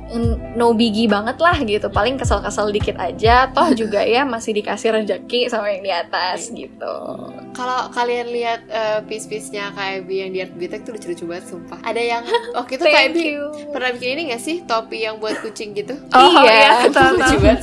no 0.52 0.72
biggie 0.72 1.06
banget 1.06 1.36
lah 1.36 1.56
gitu. 1.56 1.86
Paling 1.86 2.16
kesel-kesel 2.16 2.70
dikit 2.70 2.96
aja. 2.96 3.46
Toh 3.48 3.70
juga 3.80 4.00
ya 4.00 4.22
masih 4.22 4.52
dikasih 4.52 4.90
rezeki 4.92 5.46
sama 5.46 5.70
yang 5.70 5.82
di 5.82 5.92
atas 5.92 6.50
gitu. 6.50 6.94
Kalau 7.50 7.90
kalian 7.90 8.28
lihat 8.28 8.60
uh, 8.66 8.98
piece-piece-nya 9.04 9.70
kayak 9.72 10.04
Bi 10.04 10.20
yang 10.20 10.30
di 10.30 10.40
Art 10.40 10.52
Bitek 10.52 10.82
tuh 10.82 10.94
lucu-lucu 10.94 11.24
banget 11.24 11.44
sumpah. 11.46 11.78
Ada 11.82 12.00
yang 12.00 12.22
waktu 12.56 12.72
itu 12.74 12.84
kayak 12.84 12.96
Thank 13.06 13.14
Bi 13.14 13.24
you. 13.28 13.42
pernah 13.70 13.90
bikin 13.90 14.08
ini 14.12 14.22
gak 14.30 14.40
sih 14.40 14.56
topi 14.62 14.98
yang 15.00 15.18
buat 15.18 15.38
kucing 15.38 15.72
gitu? 15.72 15.94
Oh 16.12 16.42
Iya. 16.42 16.88
iya, 16.88 17.10
lucu 17.10 17.36
banget. 17.38 17.60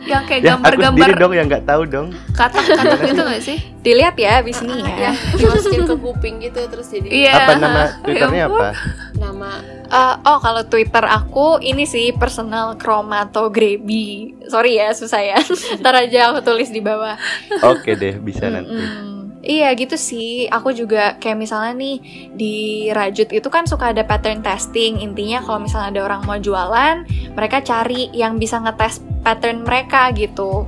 Yang 0.00 0.22
kayak 0.26 0.40
Ya, 0.40 0.48
gambar-gambar 0.52 1.10
dong 1.16 1.32
yang 1.32 1.46
nggak 1.46 1.64
tahu 1.64 1.82
dong. 1.84 2.08
katak-katak 2.32 3.00
itu 3.04 3.22
gak 3.22 3.42
sih? 3.42 3.58
Dilihat 3.80 4.14
ya 4.14 4.38
abis 4.38 4.62
ini 4.62 4.78
ya. 4.78 5.10
Yang 5.10 5.16
dimasukin 5.36 5.82
ke 5.84 5.94
kuping 5.96 6.34
gitu 6.40 6.60
terus 6.66 6.86
jadi 6.88 7.08
Iya. 7.08 7.32
Apa 7.36 7.52
nama 7.56 7.82
twitternya 8.02 8.36
Ya 8.36 8.46
ampun. 8.46 8.60
apa? 8.60 8.68
nama 9.16 9.50
Eh, 9.88 10.14
oh 10.28 10.38
kalau 10.44 10.68
Twitter 10.68 11.00
aku 11.00 11.64
ini 11.64 11.88
sih 11.88 12.12
personal 12.12 12.76
chromatography. 12.76 14.36
Sorry 14.44 14.76
ya 14.76 14.92
susah 14.92 15.20
ya. 15.24 15.38
Ntar 15.80 16.04
aja 16.04 16.32
aku 16.32 16.44
tulis 16.44 16.68
di 16.68 16.84
bawah. 16.84 17.16
Oke 17.64 17.96
deh, 17.96 18.20
bisa 18.20 18.52
nanti. 18.52 18.68
Mm-mm. 18.68 19.40
Iya 19.40 19.72
gitu 19.80 19.96
sih. 19.96 20.44
Aku 20.52 20.76
juga 20.76 21.16
kayak 21.16 21.40
misalnya 21.40 21.72
nih 21.72 21.96
di 22.36 22.54
Rajut 22.92 23.32
itu 23.32 23.48
kan 23.48 23.64
suka 23.64 23.96
ada 23.96 24.04
pattern 24.04 24.44
testing. 24.44 25.00
Intinya 25.00 25.40
kalau 25.40 25.64
misalnya 25.64 25.88
ada 25.88 26.00
orang 26.04 26.20
mau 26.28 26.36
jualan, 26.36 27.08
mereka 27.38 27.62
cari 27.62 28.10
yang 28.10 28.34
bisa 28.42 28.58
ngetes 28.58 28.98
pattern 29.22 29.62
mereka 29.62 30.10
gitu. 30.10 30.66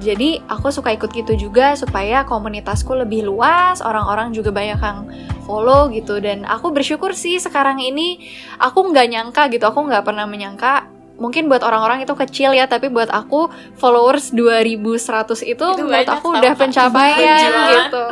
Jadi 0.00 0.40
aku 0.48 0.72
suka 0.72 0.96
ikut 0.96 1.12
gitu 1.12 1.36
juga 1.36 1.76
supaya 1.76 2.24
komunitasku 2.24 2.96
lebih 2.96 3.28
luas, 3.28 3.84
orang-orang 3.84 4.32
juga 4.32 4.48
banyak 4.48 4.80
yang 4.80 4.98
follow 5.44 5.92
gitu 5.92 6.16
dan 6.24 6.48
aku 6.48 6.72
bersyukur 6.72 7.12
sih 7.12 7.36
sekarang 7.36 7.76
ini 7.84 8.24
aku 8.56 8.80
nggak 8.88 9.06
nyangka 9.12 9.42
gitu, 9.52 9.68
aku 9.68 9.84
nggak 9.84 10.08
pernah 10.08 10.24
menyangka 10.24 10.88
mungkin 11.16 11.48
buat 11.48 11.64
orang-orang 11.64 12.04
itu 12.04 12.12
kecil 12.12 12.52
ya 12.52 12.68
tapi 12.68 12.92
buat 12.92 13.08
aku 13.08 13.48
followers 13.80 14.36
2100 14.36 15.44
itu, 15.48 15.64
menurut 15.64 15.88
banyak 15.88 16.12
aku 16.12 16.28
udah 16.32 16.52
pencapaian 16.56 17.52
gitu. 17.72 18.02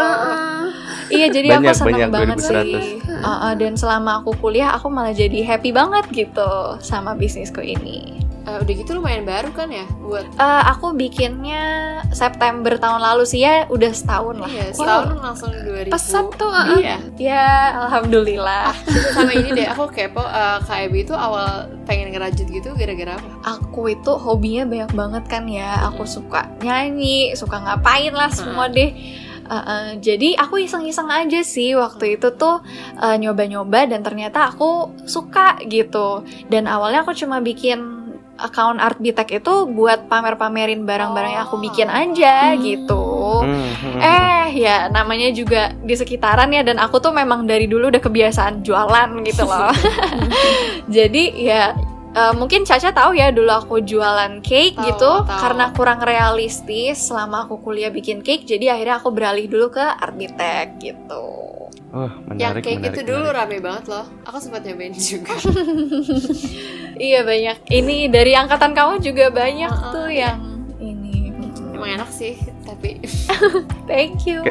Iya 1.13 1.27
jadi 1.29 1.49
Banyak, 1.53 1.69
aku 1.69 1.79
seneng 1.85 1.93
banyak, 1.93 2.11
banget 2.11 2.39
2100. 2.41 2.49
sih. 2.49 3.04
Uh, 3.25 3.33
uh, 3.43 3.53
dan 3.55 3.73
selama 3.75 4.21
aku 4.21 4.37
kuliah 4.39 4.71
aku 4.71 4.87
malah 4.87 5.11
jadi 5.13 5.41
happy 5.43 5.73
banget 5.73 6.05
gitu 6.11 6.51
sama 6.79 7.13
bisnisku 7.13 7.59
ini. 7.59 8.21
Eh, 8.45 8.61
udah 8.61 8.75
gitu 8.77 8.93
lumayan 8.93 9.25
baru 9.25 9.49
kan 9.51 9.73
ya 9.73 9.89
buat 9.99 10.21
Eh, 10.29 10.63
aku 10.69 10.93
bikinnya 10.93 11.65
September 12.13 12.77
tahun 12.77 13.01
lalu 13.01 13.25
sih 13.25 13.41
ya 13.41 13.65
udah 13.67 13.89
setahun 13.89 14.37
lah. 14.37 14.51
iya 14.53 14.69
setahun 14.69 15.17
langsung 15.17 15.49
2000 15.49 15.89
Pesat 15.89 16.29
tuh, 16.37 16.53
uh-uh. 16.53 16.77
iya 16.77 17.01
Ya 17.17 17.45
alhamdulillah. 17.81 18.77
sama 19.17 19.33
ini 19.33 19.49
deh 19.55 19.65
aku 19.65 19.89
kepo 19.89 20.21
eh, 20.21 20.61
KIB 20.61 20.93
itu 21.03 21.15
awal 21.17 21.73
pengen 21.89 22.13
ngerajut 22.13 22.45
gitu 22.45 22.77
gara-gara 22.77 23.17
apa 23.17 23.57
Aku 23.57 23.89
itu 23.89 24.13
hobinya 24.13 24.69
banyak 24.69 24.93
banget 24.93 25.25
kan 25.25 25.49
ya. 25.49 25.81
Aku 25.89 26.05
suka 26.05 26.45
nyanyi, 26.61 27.33
suka 27.33 27.57
ngapain 27.57 28.13
lah 28.13 28.29
semua 28.29 28.69
deh. 28.69 28.93
Uh, 29.45 29.57
uh, 29.57 29.85
jadi 30.01 30.41
aku 30.41 30.65
iseng-iseng 30.65 31.13
aja 31.13 31.41
sih 31.45 31.77
waktu 31.77 32.17
itu 32.17 32.33
tuh 32.35 32.65
uh, 32.97 33.17
nyoba-nyoba 33.21 33.87
dan 33.89 34.01
ternyata 34.01 34.49
aku 34.49 34.93
suka 35.05 35.61
gitu. 35.69 36.25
Dan 36.49 36.65
awalnya 36.65 37.05
aku 37.05 37.13
cuma 37.13 37.45
bikin 37.45 38.05
account 38.35 38.83
Art 38.83 38.99
Bitek 38.99 39.39
itu 39.39 39.55
buat 39.71 40.11
pamer-pamerin 40.11 40.83
barang-barang 40.83 41.39
yang 41.39 41.45
aku 41.47 41.63
bikin 41.63 41.87
aja 41.87 42.51
Hmm. 42.55 42.61
gitu. 42.67 43.05
Hmm, 43.47 43.71
hmm, 43.79 44.01
Eh 44.03 44.47
ya 44.59 44.91
namanya 44.91 45.31
juga 45.31 45.71
di 45.71 45.95
sekitaran 45.95 46.51
ya 46.51 46.67
dan 46.67 46.83
aku 46.83 46.99
tuh 46.99 47.15
memang 47.15 47.47
dari 47.47 47.71
dulu 47.71 47.95
udah 47.95 48.03
kebiasaan 48.03 48.67
jualan 48.67 49.11
gitu 49.23 49.47
loh. 49.47 49.71
Jadi 50.97 51.47
ya 51.47 51.79
eh, 52.15 52.33
mungkin 52.33 52.63
Caca 52.63 52.91
tahu 52.91 53.13
ya 53.13 53.29
dulu 53.29 53.51
aku 53.51 53.77
jualan 53.81 54.39
cake 54.41 54.75
Tahu, 54.75 54.87
gitu 54.87 55.13
tahu. 55.21 55.35
karena 55.35 55.71
kurang 55.71 56.01
realistis 56.01 56.97
selama 57.05 57.45
aku 57.45 57.59
kuliah 57.61 57.91
bikin 57.91 58.21
cake 58.21 58.45
jadi 58.45 58.73
akhirnya 58.73 58.97
aku 58.99 59.11
beralih 59.11 59.45
dulu 59.45 59.71
ke 59.71 59.83
Arbitek 59.83 60.67
gitu. 60.79 61.25
Oh, 61.91 62.11
yang 62.35 62.59
menarik, 62.59 62.63
kayak 62.63 62.79
menarik, 62.81 62.91
gitu 62.91 63.01
dulu 63.07 63.23
menarik. 63.25 63.39
rame 63.39 63.57
banget 63.61 63.85
loh 63.87 64.07
aku 64.25 64.37
sempat 64.37 64.63
nyobain 64.63 64.91
juga 64.93 65.31
Iya 66.97 67.23
banyak. 67.23 67.57
Ini 67.69 67.97
dari 68.09 68.33
angkatan 68.35 68.71
kamu 68.71 68.99
juga 68.99 69.31
banyak 69.31 69.71
Uh-uh. 69.71 69.93
tuh 69.93 70.09
yang 70.11 70.39
ini. 70.79 71.31
emang 71.71 71.91
enak 71.99 72.11
sih 72.11 72.35
tapi 72.63 72.99
Thank 73.91 74.27
you. 74.27 74.43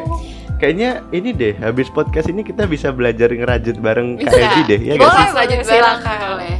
Kayaknya 0.54 1.02
ini 1.10 1.30
deh, 1.34 1.54
habis 1.58 1.90
podcast 1.90 2.30
ini 2.30 2.40
kita 2.40 2.64
bisa 2.64 2.94
belajar 2.94 3.28
ngerajut 3.28 3.76
bareng 3.82 4.16
Bisa. 4.16 4.30
KFB 4.32 4.56
deh, 4.70 4.80
ya 4.80 4.94
Boleh, 4.96 5.10
sih? 5.10 5.28
Bareng 5.34 5.62
silakan. 5.62 6.18
boleh 6.30 6.54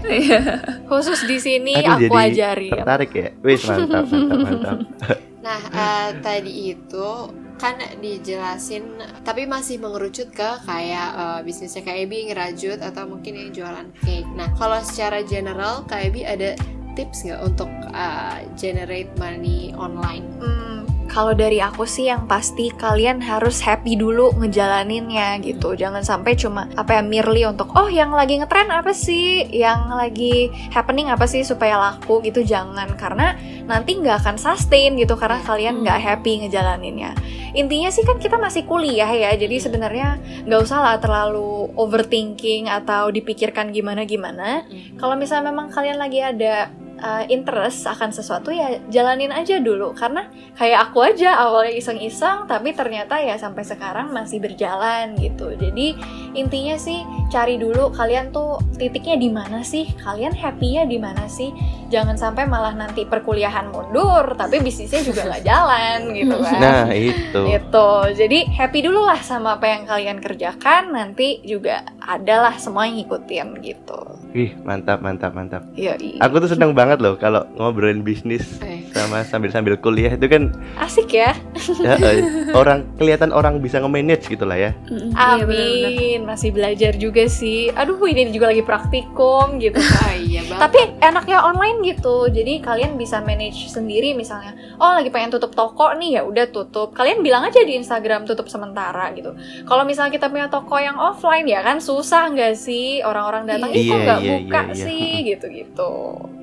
Khusus 0.84 1.20
di 1.24 1.38
sini 1.38 1.72
Aduh, 1.78 2.10
aku 2.10 2.14
jadi 2.18 2.28
ajarin. 2.28 2.72
tertarik 2.74 3.10
ya. 3.14 3.28
Wis 3.40 3.62
mantap, 3.64 4.04
mantap, 4.10 4.38
mantap. 4.38 4.78
Nah, 5.44 5.60
eh, 5.60 6.08
tadi 6.24 6.72
itu 6.72 7.08
kan 7.54 7.76
dijelasin 8.00 8.96
tapi 9.22 9.44
masih 9.44 9.76
mengerucut 9.76 10.32
ke 10.32 10.50
kayak 10.64 11.08
eh, 11.14 11.40
bisnisnya 11.44 11.84
KIB 11.84 12.32
ngerajut 12.32 12.80
atau 12.80 13.04
mungkin 13.04 13.36
yang 13.36 13.50
jualan 13.52 13.88
cake. 14.00 14.24
Nah, 14.32 14.48
kalau 14.56 14.80
secara 14.80 15.20
general 15.20 15.84
KIB 15.84 16.24
ada 16.24 16.56
tips 16.96 17.28
nggak 17.28 17.44
untuk 17.44 17.68
eh, 17.92 18.40
generate 18.56 19.12
money 19.20 19.76
online? 19.76 20.24
Hmm, 20.40 20.88
kalau 21.08 21.36
dari 21.36 21.62
aku 21.62 21.86
sih 21.86 22.10
yang 22.10 22.26
pasti 22.26 22.72
kalian 22.74 23.22
harus 23.22 23.62
happy 23.62 23.94
dulu 23.94 24.34
ngejalaninnya 24.40 25.38
gitu. 25.44 25.78
Jangan 25.78 26.02
sampai 26.02 26.34
cuma 26.34 26.66
apa 26.74 26.98
ya 26.98 27.02
merely 27.04 27.46
untuk 27.46 27.70
oh 27.76 27.86
yang 27.86 28.10
lagi 28.10 28.40
ngetren 28.40 28.68
apa 28.72 28.90
sih, 28.90 29.46
yang 29.52 29.92
lagi 29.94 30.50
happening 30.74 31.12
apa 31.12 31.28
sih 31.28 31.46
supaya 31.46 31.78
laku 31.78 32.24
gitu. 32.24 32.42
Jangan 32.42 32.98
karena 32.98 33.38
nanti 33.64 33.96
nggak 33.96 34.24
akan 34.24 34.36
sustain 34.36 34.98
gitu 34.98 35.16
karena 35.16 35.40
kalian 35.44 35.86
nggak 35.86 35.98
happy 36.00 36.44
ngejalaninnya. 36.44 37.14
Intinya 37.54 37.86
sih 37.94 38.02
kan 38.02 38.18
kita 38.18 38.34
masih 38.34 38.66
kuliah 38.66 39.06
ya, 39.06 39.30
jadi 39.38 39.62
sebenarnya 39.62 40.18
nggak 40.42 40.60
usah 40.66 40.82
lah 40.82 40.96
terlalu 40.98 41.70
overthinking 41.78 42.66
atau 42.66 43.14
dipikirkan 43.14 43.70
gimana 43.70 44.02
gimana. 44.02 44.66
Kalau 44.98 45.14
misalnya 45.14 45.54
memang 45.54 45.70
kalian 45.70 46.02
lagi 46.02 46.18
ada 46.18 46.74
uh, 47.00 47.24
interest 47.26 47.86
akan 47.88 48.10
sesuatu 48.14 48.52
ya 48.54 48.78
jalanin 48.90 49.32
aja 49.32 49.58
dulu. 49.58 49.94
Karena 49.96 50.28
kayak 50.58 50.90
aku 50.90 51.02
aja 51.02 51.38
awalnya 51.40 51.74
iseng-iseng 51.74 52.46
tapi 52.46 52.76
ternyata 52.76 53.18
ya 53.18 53.34
sampai 53.38 53.64
sekarang 53.66 54.12
masih 54.12 54.38
berjalan 54.38 55.16
gitu. 55.18 55.54
Jadi 55.56 55.96
intinya 56.36 56.76
sih 56.78 57.02
cari 57.30 57.58
dulu 57.58 57.90
kalian 57.94 58.30
tuh 58.30 58.60
titiknya 58.78 59.16
di 59.18 59.30
mana 59.30 59.64
sih? 59.66 59.90
Kalian 60.02 60.34
happy-nya 60.34 60.84
di 60.86 60.98
mana 61.00 61.26
sih? 61.26 61.50
Jangan 61.90 62.18
sampai 62.18 62.44
malah 62.46 62.74
nanti 62.74 63.06
perkuliahan 63.06 63.70
mundur 63.70 64.34
tapi 64.34 64.58
bisnisnya 64.60 65.02
juga 65.02 65.26
nggak 65.26 65.44
jalan 65.50 65.98
gitu 66.12 66.36
kan. 66.42 66.60
Nah, 66.60 66.86
itu. 66.90 67.40
itu 67.46 67.88
jadi 68.14 68.38
happy 68.50 68.78
dulu 68.84 69.06
lah 69.06 69.20
sama 69.22 69.56
apa 69.56 69.66
yang 69.70 69.82
kalian 69.86 70.18
kerjakan 70.18 70.92
nanti 70.94 71.40
juga 71.46 71.86
adalah 72.02 72.56
semua 72.58 72.88
yang 72.88 73.00
ngikutin 73.02 73.48
gitu 73.62 74.23
Wih, 74.34 74.50
mantap, 74.66 74.98
mantap, 74.98 75.30
mantap. 75.30 75.62
Iya, 75.78 75.94
Aku 76.18 76.42
tuh 76.42 76.50
seneng 76.50 76.74
banget 76.74 76.98
loh 76.98 77.14
kalau 77.14 77.46
ngobrolin 77.54 78.02
bisnis 78.02 78.58
Eh. 78.58 78.82
sama 78.90 79.22
sambil-sambil 79.22 79.78
kuliah 79.78 80.18
itu 80.18 80.26
kan 80.26 80.50
asik 80.74 81.14
ya 81.14 81.38
ya, 81.78 81.94
eh, 82.02 82.18
orang 82.50 82.82
kelihatan 82.98 83.30
orang 83.30 83.62
bisa 83.62 83.78
nge-manage 83.78 84.26
gitu 84.26 84.42
lah 84.42 84.58
ya. 84.58 84.70
Iya. 84.90 85.38
Amin, 85.38 86.26
masih 86.26 86.50
belajar 86.50 86.98
juga 86.98 87.30
sih. 87.30 87.70
Aduh, 87.78 87.94
ini 88.10 88.34
juga 88.34 88.50
lagi 88.50 88.66
praktikum 88.66 89.62
gitu. 89.62 89.78
Ah, 90.04 90.18
iya 90.18 90.42
banget. 90.50 90.60
Tapi 90.66 90.80
enaknya 90.98 91.38
online 91.40 91.78
gitu. 91.86 92.26
Jadi 92.26 92.58
kalian 92.58 92.98
bisa 92.98 93.22
manage 93.22 93.70
sendiri 93.70 94.12
misalnya. 94.12 94.58
Oh, 94.76 94.98
lagi 94.98 95.08
pengen 95.08 95.30
tutup 95.30 95.54
toko 95.54 95.94
nih 95.94 96.18
ya 96.18 96.22
udah 96.26 96.50
tutup. 96.50 96.90
Kalian 96.90 97.22
bilang 97.22 97.46
aja 97.46 97.62
di 97.62 97.78
Instagram 97.78 98.26
tutup 98.26 98.50
sementara 98.50 99.14
gitu. 99.14 99.32
Kalau 99.62 99.86
misalnya 99.86 100.10
kita 100.10 100.26
punya 100.26 100.50
toko 100.50 100.74
yang 100.76 100.98
offline 100.98 101.46
ya 101.46 101.62
kan 101.62 101.78
susah 101.78 102.34
nggak 102.34 102.58
sih 102.58 102.98
orang-orang 103.00 103.46
datang 103.46 103.70
Iya, 103.70 103.94
nggak 103.94 104.20
iya, 104.24 104.40
buka 104.40 104.60
iya, 104.60 104.72
iya. 104.72 104.84
sih 104.88 105.06
gitu-gitu. 105.28 105.92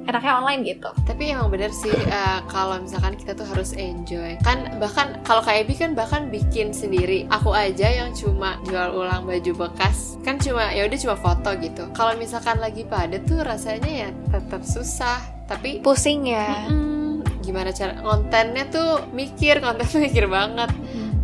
Enaknya 0.05 0.33
online 0.41 0.61
gitu. 0.65 0.89
Tapi 1.05 1.23
emang 1.33 1.49
bener 1.49 1.73
sih 1.73 1.93
eh, 1.93 2.39
kalau 2.49 2.77
misalkan 2.81 3.17
kita 3.17 3.33
tuh 3.33 3.45
harus 3.49 3.73
enjoy. 3.73 4.37
Kan 4.45 4.77
bahkan 4.77 5.17
kalau 5.25 5.41
kayak 5.41 5.65
Ebi 5.65 5.73
kan 5.77 5.91
bahkan 5.97 6.29
bikin 6.29 6.73
sendiri. 6.73 7.25
Aku 7.29 7.53
aja 7.53 7.89
yang 7.89 8.13
cuma 8.13 8.57
jual 8.65 8.93
ulang 8.93 9.25
baju 9.25 9.69
bekas 9.69 10.11
kan 10.21 10.37
cuma 10.37 10.69
ya 10.69 10.85
udah 10.85 10.99
cuma 11.01 11.15
foto 11.17 11.49
gitu. 11.57 11.83
Kalau 11.97 12.13
misalkan 12.15 12.61
lagi 12.61 12.85
padat 12.85 13.25
tuh 13.25 13.41
rasanya 13.41 13.91
ya 14.07 14.09
tetap 14.29 14.61
susah. 14.65 15.19
Tapi 15.49 15.83
Pusing 15.83 16.31
ya. 16.31 16.71
mm, 16.71 17.43
gimana 17.43 17.75
cara 17.75 17.99
kontennya 17.99 18.69
tuh 18.71 19.03
mikir 19.11 19.59
konten 19.59 19.83
tuh 19.83 19.99
mikir 19.99 20.29
banget. 20.31 20.71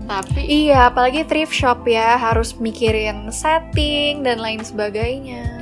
Tapi 0.08 0.39
Iya, 0.67 0.88
apalagi 0.88 1.28
thrift 1.28 1.52
shop 1.52 1.84
ya 1.84 2.15
harus 2.15 2.56
mikirin 2.56 3.28
setting 3.28 4.24
dan 4.24 4.39
lain 4.39 4.63
sebagainya. 4.63 5.57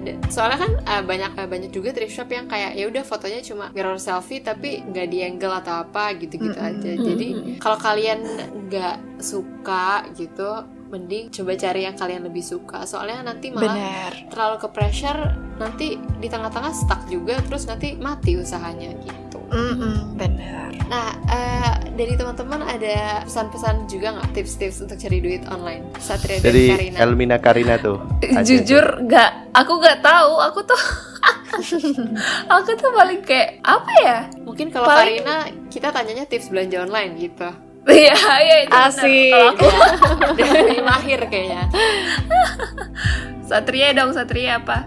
D- 0.00 0.16
soalnya 0.32 0.58
kan 0.64 0.72
uh, 0.80 1.02
banyak 1.04 1.32
uh, 1.36 1.48
banyak 1.48 1.70
juga 1.70 1.92
thrift 1.92 2.16
shop 2.16 2.32
yang 2.32 2.48
kayak 2.48 2.72
ya 2.72 2.88
udah 2.88 3.04
fotonya 3.04 3.44
cuma 3.44 3.68
mirror 3.76 4.00
selfie 4.00 4.40
tapi 4.40 4.80
nggak 4.80 5.06
di 5.12 5.20
angle 5.20 5.52
atau 5.60 5.84
apa 5.84 6.16
gitu-gitu 6.16 6.56
Mm-mm. 6.56 6.70
aja. 6.80 6.92
Jadi 6.96 7.28
kalau 7.60 7.76
kalian 7.76 8.20
nggak 8.66 8.96
suka 9.20 10.08
gitu, 10.16 10.64
mending 10.90 11.28
coba 11.30 11.52
cari 11.54 11.80
yang 11.84 11.94
kalian 11.94 12.22
lebih 12.24 12.42
suka. 12.42 12.88
Soalnya 12.88 13.22
nanti 13.22 13.52
malah 13.52 13.76
Bener. 13.76 14.12
terlalu 14.32 14.56
ke 14.64 14.68
pressure, 14.72 15.20
nanti 15.60 16.00
di 16.00 16.28
tengah-tengah 16.32 16.72
stuck 16.72 17.04
juga, 17.06 17.38
terus 17.44 17.68
nanti 17.68 17.94
mati 17.94 18.40
usahanya 18.40 18.90
gitu. 19.04 19.29
Mm-mm, 19.50 20.14
bener. 20.14 20.70
Nah, 20.86 21.10
uh, 21.24 21.74
dari 21.90 22.14
teman-teman 22.14 22.62
ada 22.62 23.22
pesan-pesan 23.22 23.86
juga 23.86 24.14
nggak 24.14 24.30
tips-tips 24.32 24.78
untuk 24.80 24.96
cari 24.96 25.18
duit 25.18 25.42
online? 25.46 25.86
Satria 25.98 26.38
dan 26.38 26.44
Dari 26.44 26.64
Karina. 26.68 26.96
Elmina 26.98 27.36
Karina 27.38 27.74
tuh. 27.76 27.98
Jujur 28.46 28.82
nggak, 29.00 29.50
aku 29.52 29.72
nggak 29.76 29.98
tahu. 30.00 30.32
Aku 30.40 30.60
tuh, 30.62 30.82
aku 32.54 32.70
tuh 32.74 32.90
paling 32.90 33.20
kayak 33.20 33.58
apa 33.60 33.92
ya? 34.00 34.18
Mungkin 34.40 34.70
kalau 34.70 34.86
Paling- 34.86 35.22
Karina 35.22 35.36
kita 35.66 35.90
tanyanya 35.90 36.24
tips 36.24 36.48
belanja 36.48 36.82
online 36.82 37.12
gitu. 37.16 37.50
Iya, 37.80 38.12
iya 38.12 38.56
itu 38.60 38.70
benar. 38.70 38.92
Asik. 38.92 39.32
Kalau 39.32 39.50
aku 39.56 39.66
Dia 40.36 40.50
lebih 40.52 40.80
mahir 40.84 41.20
kayaknya. 41.26 41.62
Satria 43.40 43.96
dong, 43.96 44.12
Satria 44.12 44.60
apa? 44.60 44.84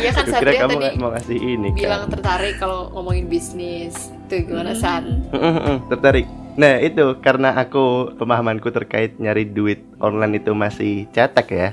Iya 0.00 0.10
kan 0.16 0.24
Satria 0.26 0.60
kamu 0.64 0.80
tadi 0.80 0.96
mau 0.96 1.10
ngasih 1.12 1.38
ini 1.38 1.68
bilang 1.76 2.08
kan. 2.08 2.12
tertarik 2.16 2.54
kalau 2.56 2.88
ngomongin 2.96 3.28
bisnis. 3.28 3.94
Tuh 4.26 4.40
gimana 4.46 4.72
saat? 4.72 5.04
Mm-mm, 5.04 5.90
Tertarik. 5.90 6.26
Nah 6.54 6.78
itu 6.78 7.18
karena 7.20 7.54
aku 7.54 8.14
pemahamanku 8.16 8.70
terkait 8.70 9.18
nyari 9.18 9.44
duit 9.44 9.82
online 9.98 10.38
itu 10.38 10.54
masih 10.54 11.06
cetek 11.10 11.48
ya. 11.50 11.68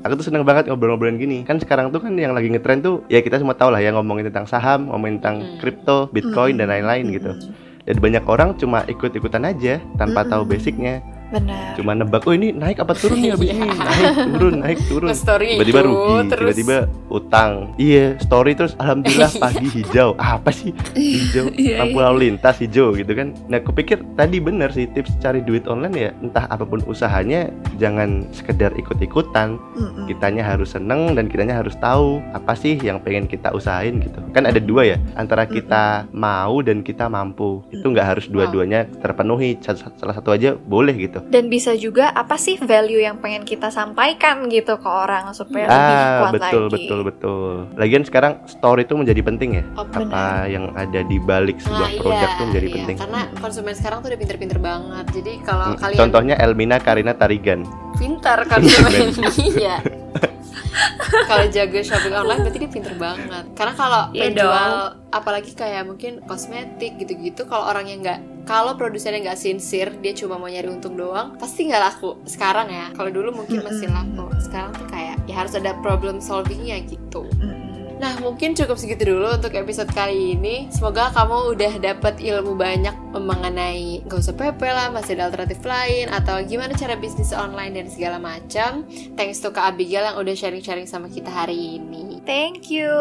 Aku 0.00 0.16
tuh 0.16 0.24
seneng 0.24 0.48
banget 0.48 0.66
ngobrol-ngobrolin 0.66 1.20
gini. 1.20 1.44
Kan 1.44 1.60
sekarang 1.60 1.92
tuh 1.92 2.00
kan 2.00 2.16
yang 2.16 2.32
lagi 2.32 2.48
ngetren 2.48 2.80
tuh 2.80 3.04
ya 3.06 3.20
kita 3.20 3.36
semua 3.36 3.52
tahu 3.52 3.68
lah 3.68 3.84
ya 3.84 3.92
ngomongin 3.92 4.32
tentang 4.32 4.48
saham, 4.48 4.88
ngomongin 4.88 5.20
tentang 5.20 5.36
Mm. 5.44 5.56
kripto, 5.60 5.98
bitcoin 6.10 6.56
dan 6.56 6.72
lain-lain 6.72 7.04
gitu. 7.12 7.32
Dan 7.84 7.96
banyak 8.00 8.24
orang 8.24 8.56
cuma 8.56 8.82
ikut-ikutan 8.88 9.44
aja 9.44 9.76
tanpa 9.94 10.24
tahu 10.24 10.48
basicnya. 10.48 11.04
Bener. 11.30 11.78
Cuma 11.78 11.94
nebak, 11.94 12.26
oh 12.26 12.34
ini 12.34 12.50
naik 12.50 12.82
apa 12.82 12.92
turun 12.98 13.22
nih 13.22 13.30
abis 13.34 13.48
ini? 13.54 13.68
Naik 13.70 14.14
turun, 14.26 14.54
naik 14.58 14.78
turun. 14.90 15.08
Tiba-tiba 15.60 15.80
rugi, 15.86 16.14
tiba-tiba 16.34 16.76
utang. 17.06 17.52
Iya, 17.78 18.18
story 18.18 18.52
terus 18.58 18.74
alhamdulillah 18.78 19.30
pagi 19.44 19.66
hijau. 19.70 20.18
Apa 20.18 20.50
sih 20.50 20.74
hijau? 20.94 21.54
Iya, 21.54 21.86
Lampu 21.86 21.98
lalu 22.02 22.18
lintas 22.30 22.58
hijau 22.58 22.92
gitu 22.98 23.12
kan. 23.14 23.32
Nah, 23.46 23.62
aku 23.62 23.70
pikir 23.70 24.02
tadi 24.18 24.42
bener 24.42 24.74
sih 24.74 24.90
tips 24.90 25.14
cari 25.22 25.38
duit 25.40 25.66
online 25.70 25.94
ya, 25.94 26.10
entah 26.18 26.50
apa 26.50 26.66
pun 26.66 26.82
usahanya 26.86 27.48
jangan 27.78 28.26
sekedar 28.34 28.74
ikut-ikutan. 28.74 29.56
Mm-mm. 29.78 30.06
Kitanya 30.10 30.42
harus 30.42 30.74
seneng 30.74 31.14
dan 31.14 31.30
kitanya 31.30 31.62
harus 31.62 31.78
tahu 31.78 32.18
apa 32.34 32.58
sih 32.58 32.74
yang 32.82 32.98
pengen 32.98 33.30
kita 33.30 33.54
usahain 33.54 34.02
gitu. 34.02 34.18
Kan 34.34 34.46
ada 34.46 34.58
dua 34.58 34.82
ya, 34.84 34.96
antara 35.14 35.46
kita 35.46 36.10
mau 36.10 36.58
dan 36.60 36.82
kita 36.82 37.06
mampu. 37.06 37.62
Itu 37.70 37.90
nggak 37.90 38.06
harus 38.16 38.26
dua-duanya 38.26 38.90
terpenuhi. 38.98 39.58
Salah 39.62 40.14
satu 40.16 40.34
aja 40.34 40.58
boleh 40.58 40.94
gitu. 40.96 41.19
Dan 41.26 41.46
bisa 41.46 41.74
juga 41.74 42.08
apa 42.10 42.34
sih 42.34 42.56
value 42.56 42.98
yang 42.98 43.18
pengen 43.18 43.42
kita 43.42 43.68
sampaikan 43.68 44.46
gitu 44.46 44.76
ke 44.76 44.86
orang 44.86 45.30
supaya 45.30 45.66
lebih 45.66 45.94
Ah, 45.94 46.18
kuat 46.18 46.32
betul 46.34 46.64
lagi. 46.64 46.74
betul 46.74 47.00
betul. 47.02 47.52
Lagian 47.74 48.02
sekarang 48.02 48.32
story 48.46 48.82
itu 48.82 48.94
menjadi 48.94 49.20
penting 49.20 49.50
ya. 49.52 49.64
Oh, 49.74 49.84
Apa 49.84 50.46
yang 50.46 50.72
ada 50.72 51.00
di 51.02 51.18
balik 51.18 51.58
sebuah 51.58 51.90
produk 51.96 52.28
itu 52.30 52.42
menjadi 52.44 52.66
iya, 52.66 52.74
penting. 52.74 52.96
Karena 52.96 53.20
konsumen 53.36 53.72
sekarang 53.72 53.98
tuh 54.00 54.08
udah 54.08 54.18
pinter-pinter 54.18 54.58
banget. 54.58 55.04
Jadi 55.12 55.32
kalau 55.42 55.66
Hmm, 55.66 55.78
kalian 55.78 55.98
Contohnya 55.98 56.34
Elmina 56.36 56.76
Karina 56.78 57.12
Tarigan. 57.12 57.62
pintar 57.92 58.46
konsumen, 58.46 59.12
iya. 59.50 59.76
kalau 61.26 61.44
jago 61.50 61.80
shopping 61.82 62.14
online 62.14 62.40
berarti 62.46 62.58
dia 62.62 62.70
pinter 62.70 62.94
banget. 62.96 63.44
Karena 63.54 63.74
kalau 63.74 64.02
Iya 64.14 64.22
penjual 64.30 64.72
apalagi 65.10 65.52
kayak 65.58 65.82
mungkin 65.86 66.22
kosmetik 66.24 66.96
gitu-gitu, 67.02 67.46
kalau 67.50 67.66
orang 67.66 67.90
yang 67.90 68.00
nggak 68.02 68.20
kalau 68.46 68.74
produsennya 68.74 69.30
nggak 69.30 69.38
sincere, 69.38 69.94
dia 70.00 70.16
cuma 70.16 70.40
mau 70.40 70.50
nyari 70.50 70.66
untung 70.70 70.96
doang, 70.98 71.36
pasti 71.38 71.68
nggak 71.68 71.82
laku. 71.82 72.18
Sekarang 72.26 72.66
ya, 72.70 72.90
kalau 72.96 73.10
dulu 73.12 73.42
mungkin 73.42 73.62
masih 73.62 73.90
laku. 73.90 74.26
Sekarang 74.42 74.74
tuh 74.74 74.86
kayak 74.90 75.20
ya 75.28 75.34
harus 75.38 75.54
ada 75.54 75.76
problem 75.84 76.18
solvingnya 76.18 76.82
gitu. 76.88 77.26
Mm-mm. 77.38 77.59
Nah, 78.00 78.16
mungkin 78.16 78.56
cukup 78.56 78.80
segitu 78.80 79.12
dulu 79.12 79.36
untuk 79.36 79.52
episode 79.52 79.92
kali 79.92 80.32
ini. 80.32 80.72
Semoga 80.72 81.12
kamu 81.12 81.52
udah 81.52 81.72
dapat 81.84 82.16
ilmu 82.16 82.56
banyak 82.56 82.96
mengenai 83.12 84.00
gak 84.08 84.24
usah 84.24 84.32
PP 84.32 84.56
lah, 84.72 84.88
masih 84.88 85.20
ada 85.20 85.28
alternatif 85.28 85.60
lain 85.60 86.08
atau 86.08 86.40
gimana 86.40 86.72
cara 86.72 86.96
bisnis 86.96 87.36
online 87.36 87.76
dan 87.76 87.92
segala 87.92 88.16
macam. 88.16 88.88
Thanks 89.20 89.44
to 89.44 89.52
Kak 89.52 89.76
Abigail 89.76 90.08
yang 90.08 90.16
udah 90.16 90.32
sharing-sharing 90.32 90.88
sama 90.88 91.12
kita 91.12 91.28
hari 91.28 91.76
ini. 91.76 92.09
Thank 92.28 92.68
you. 92.68 92.92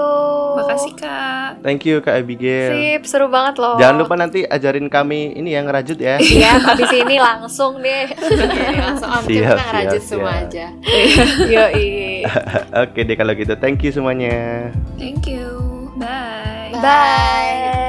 Makasih 0.57 0.93
kak. 0.95 1.51
Thank 1.61 1.83
you 1.85 1.99
Kak 1.99 2.23
Abigail. 2.23 2.71
Sip, 2.71 3.01
seru 3.05 3.27
banget 3.27 3.59
loh. 3.59 3.75
Jangan 3.75 3.95
lupa 3.99 4.15
nanti 4.15 4.47
ajarin 4.47 4.87
kami 4.87 5.35
ini 5.35 5.53
yang 5.53 5.67
ngerajut 5.67 5.99
ya. 5.99 6.17
Iya, 6.17 6.57
habis 6.63 6.89
ini 6.95 7.19
langsung 7.19 7.83
deh. 7.83 8.07
Oke, 8.15 8.65
langsung 8.79 9.09
om 9.11 9.23
Siap, 9.23 9.29
kita 9.29 9.43
siap, 9.43 9.67
ngerajut 9.69 10.01
semua 10.03 10.33
aja. 10.47 10.65
Yoi. 11.53 11.89
Oke 12.87 12.99
deh 13.03 13.15
kalau 13.19 13.33
gitu. 13.35 13.53
Thank 13.59 13.83
you 13.83 13.91
semuanya. 13.91 14.71
Thank 14.95 15.27
you. 15.27 15.47
Bye. 15.99 16.71
Bye. 16.79 17.88